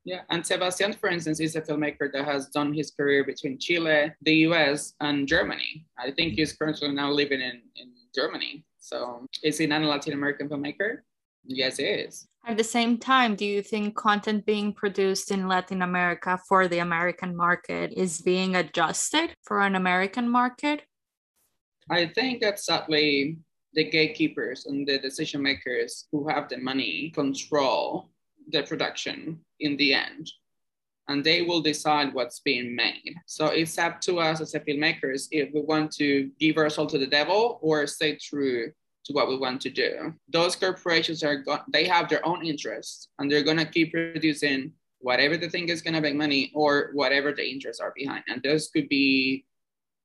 Yeah, 0.06 0.22
and 0.30 0.46
Sebastian, 0.46 0.94
for 0.94 1.08
instance, 1.08 1.40
is 1.40 1.56
a 1.56 1.62
filmmaker 1.62 2.12
that 2.12 2.26
has 2.26 2.50
done 2.50 2.74
his 2.74 2.92
career 2.92 3.24
between 3.24 3.58
Chile, 3.58 4.12
the 4.22 4.36
US, 4.48 4.94
and 5.00 5.28
Germany. 5.28 5.86
I 5.98 6.12
think 6.12 6.34
he's 6.34 6.54
currently 6.54 6.92
now 6.92 7.10
living 7.10 7.40
in, 7.40 7.62
in 7.78 7.94
Germany. 8.14 8.66
So 8.80 9.26
is 9.44 9.58
he 9.58 9.66
not 9.66 9.82
a 9.82 9.88
Latin 9.88 10.14
American 10.14 10.50
filmmaker? 10.50 11.00
Yes, 11.46 11.80
it 11.80 11.84
is. 11.84 12.28
At 12.46 12.58
the 12.58 12.64
same 12.64 12.98
time, 12.98 13.36
do 13.36 13.46
you 13.46 13.62
think 13.62 13.96
content 13.96 14.46
being 14.46 14.74
produced 14.74 15.32
in 15.32 15.48
Latin 15.48 15.82
America 15.82 16.38
for 16.48 16.68
the 16.68 16.80
American 16.80 17.38
market 17.38 17.94
is 17.96 18.22
being 18.22 18.58
adjusted 18.58 19.34
for 19.44 19.62
an 19.62 19.76
American 19.76 20.28
market? 20.28 20.82
I 21.90 22.08
think 22.08 22.42
that 22.42 22.60
sadly, 22.60 23.38
the 23.74 23.90
gatekeepers 23.90 24.66
and 24.66 24.86
the 24.86 25.00
decision 25.00 25.42
makers 25.42 26.08
who 26.12 26.28
have 26.28 26.50
the 26.50 26.58
money 26.58 27.12
control 27.16 28.10
the 28.50 28.64
production 28.64 29.40
in 29.62 29.78
the 29.78 29.94
end. 29.94 30.30
And 31.08 31.24
they 31.24 31.44
will 31.44 31.62
decide 31.62 32.14
what's 32.14 32.42
being 32.42 32.76
made. 32.76 33.16
So 33.26 33.48
it's 33.48 33.78
up 33.78 34.02
to 34.02 34.20
us 34.20 34.42
as 34.42 34.54
filmmakers 34.54 35.28
if 35.32 35.54
we 35.54 35.62
want 35.62 35.92
to 35.94 36.30
give 36.40 36.58
our 36.58 36.70
soul 36.70 36.88
to 36.88 36.98
the 36.98 37.08
devil 37.08 37.60
or 37.62 37.88
stay 37.88 38.18
true 38.18 38.72
to 39.06 39.14
what 39.14 39.28
we 39.28 39.38
want 39.38 39.62
to 39.62 39.70
do. 39.70 40.14
Those 40.30 40.56
corporations 40.56 41.24
are 41.24 41.38
go- 41.38 41.64
they 41.68 41.86
have 41.86 42.10
their 42.10 42.26
own 42.26 42.46
interests 42.46 43.10
and 43.20 43.32
they're 43.32 43.44
gonna 43.44 43.66
keep 43.66 43.92
producing 43.92 44.74
whatever 45.00 45.36
they 45.36 45.50
think 45.50 45.70
is 45.70 45.82
gonna 45.82 46.02
make 46.02 46.16
money 46.16 46.52
or 46.54 46.92
whatever 46.94 47.34
the 47.34 47.46
interests 47.46 47.82
are 47.82 47.94
behind. 47.96 48.24
And 48.28 48.42
those 48.42 48.70
could 48.70 48.88
be 48.88 49.46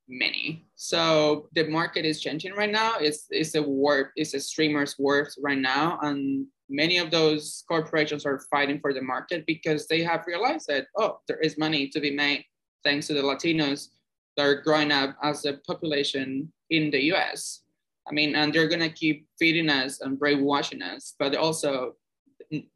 many. 0.09 0.67
So 0.75 1.49
the 1.55 1.69
market 1.69 2.05
is 2.05 2.21
changing 2.21 2.55
right 2.55 2.71
now. 2.71 2.99
It's 2.99 3.27
it's 3.31 3.55
a 3.55 3.63
warp, 3.63 4.13
it's 4.17 4.35
a 4.35 4.41
streamer's 4.41 4.99
warp 4.99 5.29
right 5.41 5.59
now. 5.59 5.99
And 6.03 6.47
many 6.69 6.99
of 6.99 7.11
those 7.11 7.65
corporations 7.69 8.27
are 8.27 8.41
fighting 8.51 8.81
for 8.81 8.93
the 8.93 9.03
market 9.03 9.47
because 9.47 9.87
they 9.87 10.03
have 10.03 10.27
realized 10.27 10.67
that 10.69 10.87
oh, 10.97 11.21
there 11.29 11.39
is 11.39 11.59
money 11.59 11.89
to 11.89 12.01
be 12.01 12.11
made 12.11 12.45
thanks 12.85 13.07
to 13.07 13.15
the 13.15 13.23
Latinos 13.23 13.89
that 14.37 14.47
are 14.47 14.63
growing 14.63 14.93
up 14.93 15.17
as 15.23 15.45
a 15.45 15.55
population 15.67 16.51
in 16.71 16.91
the 16.91 17.13
US 17.13 17.63
I 18.09 18.13
mean, 18.13 18.35
and 18.35 18.53
they're 18.53 18.69
gonna 18.69 18.91
keep 18.91 19.27
feeding 19.39 19.69
us 19.69 20.01
and 20.01 20.19
brainwashing 20.19 20.83
us, 20.83 21.15
but 21.19 21.35
also 21.37 21.95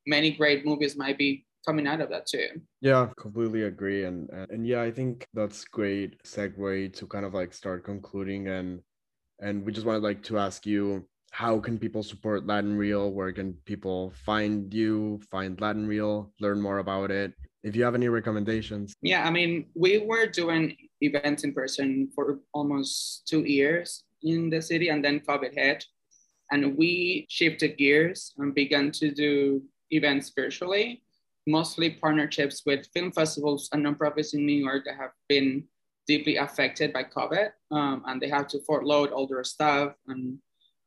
many 0.06 0.32
great 0.32 0.66
movies 0.66 0.96
might 0.96 1.18
be 1.18 1.46
coming 1.64 1.86
out 1.86 2.00
of 2.00 2.10
that 2.10 2.26
too. 2.26 2.48
Yeah, 2.80 3.08
completely 3.16 3.62
agree. 3.62 4.04
And, 4.04 4.28
and 4.30 4.50
and 4.50 4.66
yeah, 4.66 4.82
I 4.82 4.90
think 4.90 5.26
that's 5.32 5.64
great 5.64 6.22
segue 6.24 6.92
to 6.94 7.06
kind 7.06 7.24
of 7.24 7.34
like 7.34 7.52
start 7.52 7.84
concluding 7.84 8.48
and 8.48 8.80
and 9.40 9.64
we 9.64 9.72
just 9.72 9.86
wanted 9.86 10.02
like 10.02 10.22
to 10.24 10.38
ask 10.38 10.66
you 10.66 11.06
how 11.32 11.58
can 11.58 11.78
people 11.78 12.02
support 12.02 12.46
Latin 12.46 12.76
Reel? 12.76 13.10
Where 13.10 13.32
can 13.32 13.54
people 13.64 14.12
find 14.14 14.72
you, 14.72 15.18
find 15.30 15.58
Latin 15.60 15.86
Reel, 15.86 16.30
learn 16.40 16.60
more 16.60 16.78
about 16.78 17.10
it? 17.10 17.32
If 17.62 17.74
you 17.74 17.84
have 17.84 17.94
any 17.94 18.08
recommendations. 18.08 18.92
Yeah, 19.00 19.26
I 19.26 19.30
mean, 19.30 19.66
we 19.74 19.98
were 19.98 20.26
doing 20.26 20.76
events 21.00 21.42
in 21.42 21.54
person 21.54 22.10
for 22.14 22.40
almost 22.52 23.26
two 23.26 23.44
years 23.44 24.04
in 24.22 24.50
the 24.50 24.62
city 24.62 24.88
and 24.88 25.04
then 25.04 25.20
COVID 25.20 25.54
hit. 25.54 25.84
And 26.50 26.76
we 26.76 27.26
shifted 27.30 27.78
gears 27.78 28.34
and 28.38 28.54
began 28.54 28.90
to 28.92 29.10
do 29.10 29.62
events 29.90 30.32
virtually, 30.34 31.02
mostly 31.46 31.90
partnerships 31.90 32.62
with 32.66 32.86
film 32.94 33.12
festivals 33.12 33.68
and 33.72 33.84
nonprofits 33.84 34.34
in 34.34 34.44
New 34.44 34.62
York 34.62 34.84
that 34.84 34.96
have 34.96 35.12
been 35.28 35.64
deeply 36.06 36.36
affected 36.36 36.92
by 36.92 37.04
COVID. 37.04 37.50
Um, 37.70 38.02
and 38.06 38.20
they 38.20 38.28
have 38.28 38.48
to 38.48 38.60
load 38.68 39.10
all 39.10 39.26
their 39.26 39.44
staff 39.44 39.92
and, 40.08 40.38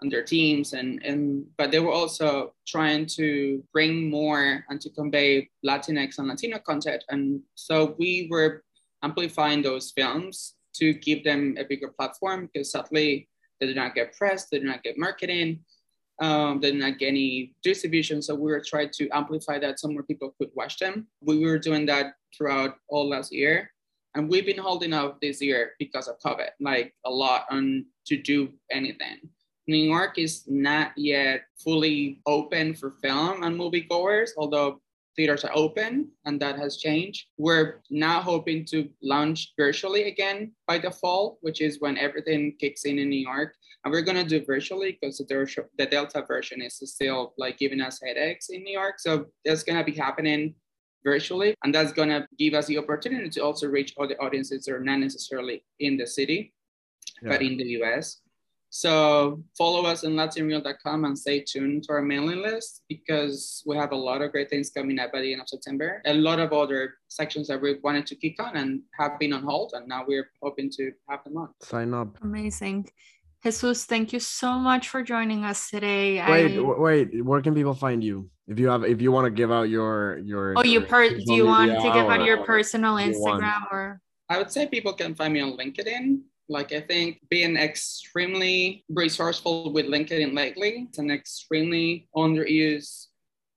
and 0.01 0.11
their 0.11 0.23
teams. 0.23 0.73
And, 0.73 1.01
and 1.03 1.45
but 1.57 1.71
they 1.71 1.79
were 1.79 1.91
also 1.91 2.53
trying 2.67 3.05
to 3.17 3.63
bring 3.73 4.09
more 4.09 4.65
and 4.69 4.79
to 4.81 4.89
convey 4.89 5.49
Latinx 5.65 6.19
and 6.19 6.27
Latino 6.27 6.59
content. 6.59 7.03
And 7.09 7.41
so 7.55 7.95
we 7.97 8.27
were 8.29 8.63
amplifying 9.03 9.61
those 9.61 9.91
films 9.91 10.54
to 10.79 10.93
give 10.93 11.23
them 11.23 11.55
a 11.57 11.63
bigger 11.63 11.89
platform 11.89 12.49
because 12.51 12.71
sadly 12.71 13.27
they 13.59 13.67
did 13.67 13.75
not 13.75 13.95
get 13.95 14.15
press, 14.15 14.47
they 14.49 14.59
did 14.59 14.67
not 14.67 14.83
get 14.83 14.97
marketing, 14.97 15.59
um, 16.21 16.59
they 16.61 16.71
did 16.71 16.79
not 16.79 16.97
get 16.97 17.07
any 17.07 17.55
distribution. 17.63 18.21
So 18.21 18.35
we 18.35 18.51
were 18.51 18.63
trying 18.65 18.91
to 18.95 19.09
amplify 19.09 19.59
that 19.59 19.79
so 19.79 19.87
more 19.87 20.03
people 20.03 20.33
could 20.37 20.49
watch 20.53 20.77
them. 20.77 21.07
We 21.21 21.45
were 21.45 21.59
doing 21.59 21.85
that 21.87 22.13
throughout 22.35 22.75
all 22.89 23.09
last 23.09 23.33
year. 23.33 23.71
And 24.15 24.29
we've 24.29 24.45
been 24.45 24.57
holding 24.57 24.93
out 24.93 25.19
this 25.19 25.41
year 25.41 25.73
because 25.77 26.07
of 26.07 26.19
COVID, 26.25 26.49
like 26.61 26.93
a 27.05 27.11
lot 27.11 27.45
on 27.49 27.85
to 28.07 28.17
do 28.17 28.49
anything. 28.71 29.17
New 29.67 29.83
York 29.83 30.17
is 30.17 30.43
not 30.47 30.91
yet 30.95 31.41
fully 31.57 32.21
open 32.25 32.75
for 32.75 32.91
film 33.01 33.43
and 33.43 33.59
moviegoers, 33.59 34.29
although 34.37 34.79
theaters 35.15 35.43
are 35.43 35.51
open 35.53 36.09
and 36.25 36.39
that 36.41 36.57
has 36.57 36.77
changed. 36.77 37.27
We're 37.37 37.81
now 37.89 38.21
hoping 38.21 38.65
to 38.65 38.89
launch 39.01 39.53
virtually 39.57 40.03
again 40.03 40.51
by 40.67 40.77
the 40.77 40.91
fall, 40.91 41.37
which 41.41 41.61
is 41.61 41.79
when 41.79 41.97
everything 41.97 42.55
kicks 42.59 42.85
in 42.85 42.99
in 42.99 43.09
New 43.09 43.25
York. 43.25 43.55
And 43.83 43.91
we're 43.91 44.01
going 44.01 44.17
to 44.17 44.39
do 44.39 44.45
virtually 44.45 44.97
because 44.99 45.17
the, 45.17 45.65
the 45.77 45.85
Delta 45.85 46.23
version 46.27 46.61
is 46.61 46.81
still 46.83 47.33
like 47.37 47.57
giving 47.57 47.81
us 47.81 47.99
headaches 48.03 48.49
in 48.49 48.63
New 48.63 48.73
York. 48.73 48.95
So 48.99 49.25
that's 49.43 49.63
going 49.63 49.77
to 49.77 49.89
be 49.89 49.97
happening 49.97 50.55
virtually. 51.03 51.55
And 51.63 51.73
that's 51.73 51.93
going 51.93 52.09
to 52.09 52.27
give 52.37 52.53
us 52.53 52.65
the 52.65 52.77
opportunity 52.77 53.29
to 53.29 53.39
also 53.41 53.67
reach 53.67 53.93
other 53.99 54.21
audiences 54.21 54.65
that 54.65 54.73
are 54.73 54.79
not 54.79 54.99
necessarily 54.99 55.63
in 55.79 55.97
the 55.97 56.07
city, 56.07 56.53
yeah. 57.21 57.29
but 57.29 57.41
in 57.41 57.57
the 57.57 57.65
US. 57.81 58.21
So 58.69 59.41
follow 59.57 59.85
us 59.85 60.03
on 60.03 60.15
latinreal.com 60.15 61.05
and 61.05 61.17
stay 61.17 61.39
tuned 61.39 61.83
to 61.83 61.93
our 61.93 62.01
mailing 62.01 62.41
list 62.41 62.83
because 62.89 63.63
we 63.65 63.77
have 63.77 63.93
a 63.93 63.95
lot 63.95 64.21
of 64.21 64.31
great 64.31 64.49
things 64.49 64.69
coming 64.69 64.99
up 64.99 65.13
by 65.13 65.21
the 65.21 65.31
end 65.31 65.41
of 65.41 65.47
September. 65.47 66.01
A 66.05 66.13
lot 66.13 66.39
of 66.39 66.51
other 66.51 66.95
sections 67.07 67.47
that 67.47 67.61
we 67.61 67.79
wanted 67.83 68.05
to 68.07 68.15
kick 68.15 68.35
on 68.39 68.57
and 68.57 68.81
have 68.99 69.17
been 69.17 69.31
on 69.31 69.43
hold, 69.43 69.71
and 69.75 69.87
now 69.87 70.03
we're 70.05 70.29
hoping 70.43 70.69
to 70.71 70.91
have 71.09 71.23
them 71.23 71.37
on. 71.37 71.49
Sign 71.61 71.93
up. 71.93 72.17
Amazing. 72.21 72.89
Jesus, 73.45 73.85
thank 73.85 74.11
you 74.11 74.19
so 74.19 74.57
much 74.57 74.89
for 74.89 75.03
joining 75.03 75.43
us 75.43 75.69
today. 75.69 76.15
Wait, 76.27 76.57
I... 76.57 76.61
wait, 76.61 77.23
where 77.23 77.41
can 77.41 77.53
people 77.53 77.75
find 77.75 78.03
you? 78.03 78.29
If 78.47 78.59
you 78.59 78.67
have, 78.67 78.83
if 78.83 79.01
you 79.01 79.11
want 79.11 79.25
to 79.25 79.31
give 79.31 79.51
out 79.51 79.69
your 79.69 80.19
your. 80.19 80.53
Oh, 80.57 80.63
you 80.63 80.81
per? 80.81 81.09
Do 81.09 81.33
you 81.33 81.45
want 81.45 81.71
to 81.71 81.81
give 81.81 82.09
out 82.09 82.25
your 82.25 82.43
personal 82.43 82.95
Instagram 82.95 83.71
or? 83.71 84.01
I 84.29 84.39
would 84.39 84.51
say 84.51 84.67
people 84.67 84.93
can 84.93 85.13
find 85.13 85.33
me 85.33 85.41
on 85.41 85.55
LinkedIn. 85.55 86.21
Like 86.47 86.71
I 86.73 86.81
think 86.81 87.21
being 87.29 87.57
extremely 87.57 88.83
resourceful 88.89 89.73
with 89.73 89.87
LinkedIn 89.87 90.35
lately, 90.35 90.87
it's 90.89 90.99
an 90.99 91.11
extremely 91.11 92.07
underused 92.15 93.07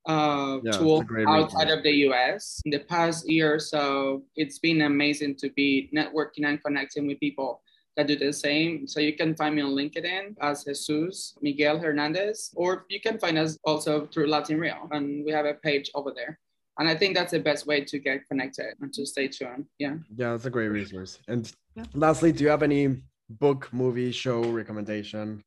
uh, 0.09 0.59
yeah, 0.63 0.73
tool 0.73 1.05
outside 1.27 1.69
of 1.69 1.83
the 1.83 1.93
US. 2.09 2.63
In 2.65 2.71
the 2.71 2.81
past 2.81 3.29
year 3.29 3.55
or 3.55 3.59
so, 3.59 4.23
it's 4.37 4.59
been 4.59 4.83
amazing 4.83 5.37
to 5.37 5.51
be 5.51 5.91
networking 5.95 6.47
and 6.47 6.63
connecting 6.63 7.07
with 7.07 7.21
people 7.21 7.61
that 7.97 8.07
do 8.07 8.17
the 8.17 8.33
same. 8.33 8.87
So 8.87 9.01
you 9.01 9.15
can 9.15 9.35
find 9.35 9.55
me 9.55 9.63
on 9.63 9.73
LinkedIn 9.73 10.37
as 10.41 10.65
Jesus 10.65 11.35
Miguel 11.43 11.79
Hernandez, 11.79 12.51
or 12.55 12.87
you 12.89 13.01
can 13.01 13.19
find 13.19 13.37
us 13.37 13.59
also 13.65 14.07
through 14.07 14.29
Latin 14.29 14.59
Real, 14.59 14.89
and 14.93 15.25
we 15.27 15.33
have 15.33 15.47
a 15.47 15.55
page 15.55 15.91
over 15.95 16.13
there 16.15 16.39
and 16.79 16.89
I 16.89 16.95
think 16.95 17.15
that's 17.15 17.33
the 17.33 17.41
best 17.41 17.67
way 17.67 17.85
to 17.85 17.99
get 17.99 18.27
connected 18.29 18.75
and 18.81 18.93
to 18.95 19.05
stay 19.05 19.29
tuned. 19.29 19.67
Yeah. 19.79 19.97
Yeah, 20.17 20.33
that's 20.33 20.47
a 20.47 20.51
great 20.51 20.69
resource. 20.69 21.19
And 21.27 21.53
yeah. 21.75 21.85
lastly, 21.95 22.33
do 22.33 22.45
you 22.45 22.51
have 22.51 22.63
any 22.63 23.03
book, 23.29 23.69
movie, 23.73 24.13
show 24.13 24.43
recommendation 24.45 25.43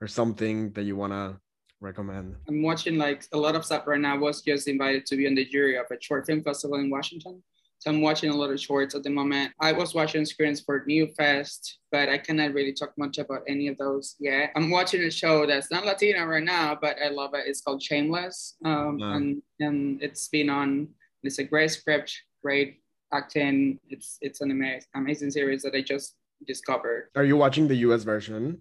or 0.00 0.06
something 0.06 0.70
that 0.72 0.84
you 0.84 0.94
want 0.94 1.12
to 1.12 1.36
recommend? 1.80 2.36
I'm 2.46 2.62
watching 2.62 2.96
like 2.96 3.26
a 3.32 3.36
lot 3.36 3.56
of 3.56 3.64
stuff 3.64 3.86
right 3.86 4.00
now. 4.00 4.14
I 4.14 4.18
was 4.18 4.40
just 4.40 4.68
invited 4.68 5.04
to 5.06 5.16
be 5.16 5.26
on 5.26 5.34
the 5.34 5.44
jury 5.44 5.76
of 5.76 5.86
a 5.90 6.00
short 6.00 6.26
film 6.26 6.42
festival 6.42 6.78
in 6.78 6.90
Washington. 6.90 7.42
So 7.80 7.90
I'm 7.90 8.00
watching 8.00 8.30
a 8.30 8.34
lot 8.34 8.50
of 8.50 8.60
shorts 8.60 8.96
at 8.96 9.04
the 9.04 9.10
moment. 9.10 9.52
I 9.60 9.72
was 9.72 9.94
watching 9.94 10.24
screens 10.24 10.60
for 10.60 10.82
New 10.86 11.06
Fest, 11.16 11.78
but 11.92 12.08
I 12.08 12.18
cannot 12.18 12.52
really 12.52 12.72
talk 12.72 12.92
much 12.98 13.18
about 13.18 13.42
any 13.46 13.68
of 13.68 13.78
those 13.78 14.16
yet. 14.18 14.50
I'm 14.56 14.70
watching 14.70 15.02
a 15.02 15.10
show 15.10 15.46
that's 15.46 15.70
not 15.70 15.86
Latino 15.86 16.24
right 16.24 16.42
now, 16.42 16.76
but 16.80 16.96
I 17.00 17.08
love 17.08 17.34
it. 17.34 17.44
It's 17.46 17.60
called 17.60 17.80
Shameless, 17.80 18.56
um, 18.64 19.00
and 19.00 19.42
and 19.60 20.02
it's 20.02 20.26
been 20.28 20.50
on. 20.50 20.88
It's 21.22 21.38
a 21.38 21.44
great 21.44 21.70
script, 21.70 22.12
great 22.42 22.80
acting. 23.12 23.78
It's 23.88 24.18
it's 24.20 24.40
an 24.40 24.50
amazing 24.50 24.88
amazing 24.96 25.30
series 25.30 25.62
that 25.62 25.74
I 25.74 25.82
just 25.82 26.16
discovered. 26.46 27.10
Are 27.14 27.24
you 27.24 27.36
watching 27.36 27.68
the 27.68 27.76
U.S. 27.76 28.02
version? 28.02 28.60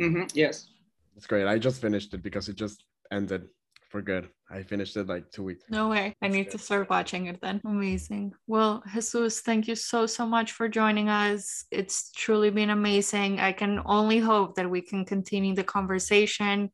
Mm-hmm. 0.00 0.24
Yes. 0.34 0.68
It's 1.16 1.26
great. 1.26 1.46
I 1.46 1.58
just 1.58 1.80
finished 1.80 2.14
it 2.14 2.22
because 2.22 2.48
it 2.48 2.56
just 2.56 2.84
ended 3.10 3.48
for 3.90 4.00
good. 4.02 4.28
I 4.52 4.62
finished 4.62 4.96
it 4.96 5.06
like 5.06 5.30
two 5.30 5.44
weeks. 5.44 5.64
No 5.70 5.88
way. 5.88 6.14
I 6.20 6.28
need 6.28 6.50
to 6.50 6.58
start 6.58 6.90
watching 6.90 7.26
it 7.26 7.40
then. 7.40 7.60
Amazing. 7.64 8.34
Well, 8.46 8.82
Jesus, 8.92 9.40
thank 9.40 9.66
you 9.66 9.74
so, 9.74 10.04
so 10.06 10.26
much 10.26 10.52
for 10.52 10.68
joining 10.68 11.08
us. 11.08 11.64
It's 11.70 12.12
truly 12.12 12.50
been 12.50 12.70
amazing. 12.70 13.40
I 13.40 13.52
can 13.52 13.80
only 13.86 14.18
hope 14.18 14.56
that 14.56 14.68
we 14.68 14.82
can 14.82 15.06
continue 15.06 15.54
the 15.54 15.64
conversation, 15.64 16.70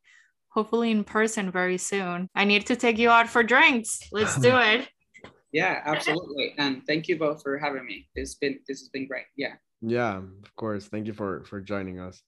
hopefully 0.49 0.91
in 0.91 1.05
person 1.05 1.53
very 1.53 1.79
soon. 1.79 2.29
I 2.35 2.45
need 2.45 2.67
to 2.67 2.77
take 2.77 2.99
you 2.99 3.11
out 3.11 3.29
for 3.29 3.45
drinks. 3.45 4.01
Let's 4.11 4.37
do 4.37 4.57
it. 4.73 4.89
yeah, 5.53 5.81
absolutely. 5.85 6.55
And 6.59 6.85
thank 6.85 7.07
you 7.07 7.17
both 7.17 7.43
for 7.43 7.59
having 7.59 7.87
me. 7.87 8.09
This 8.17 8.35
been 8.35 8.59
this 8.67 8.81
has 8.81 8.89
been 8.89 9.07
great. 9.07 9.27
Yeah. 9.37 9.55
Yeah, 9.81 10.17
of 10.19 10.57
course. 10.57 10.89
Thank 10.89 11.07
you 11.07 11.13
for 11.13 11.45
for 11.45 11.61
joining 11.61 12.01
us. 12.01 12.21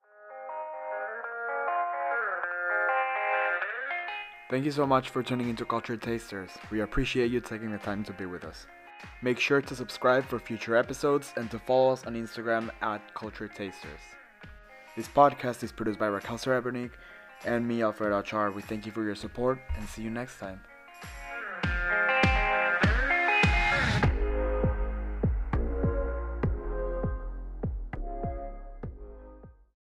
Thank 4.51 4.65
you 4.65 4.73
so 4.73 4.85
much 4.85 5.11
for 5.11 5.23
tuning 5.23 5.49
into 5.49 5.65
Culture 5.65 5.97
Tasters. 5.97 6.51
We 6.73 6.81
appreciate 6.81 7.31
you 7.31 7.41
taking 7.41 7.71
the 7.71 7.79
time 7.79 8.03
to 8.03 8.13
be 8.13 8.27
with 8.27 8.43
us. 8.43 8.67
Make 9.23 9.39
sure 9.39 9.63
to 9.63 9.77
subscribe 9.77 10.25
for 10.25 10.41
future 10.41 10.75
episodes 10.75 11.33
and 11.37 11.49
to 11.53 11.59
follow 11.61 11.93
us 11.93 12.05
on 12.05 12.15
Instagram 12.15 12.69
at 12.83 13.15
Culture 13.15 13.47
Tasters. 13.47 14.01
This 14.97 15.07
podcast 15.07 15.63
is 15.63 15.71
produced 15.71 16.01
by 16.01 16.09
Raquel 16.09 16.37
Serebrennik 16.37 16.91
and 17.45 17.67
me, 17.67 17.83
Alfredo 17.83 18.21
Achar. 18.21 18.53
We 18.53 18.63
thank 18.63 18.87
you 18.87 18.91
for 18.91 19.05
your 19.05 19.15
support 19.15 19.61
and 19.79 19.89
see 19.89 20.03
you 20.03 20.11
next 20.11 20.41
time. 20.41 20.61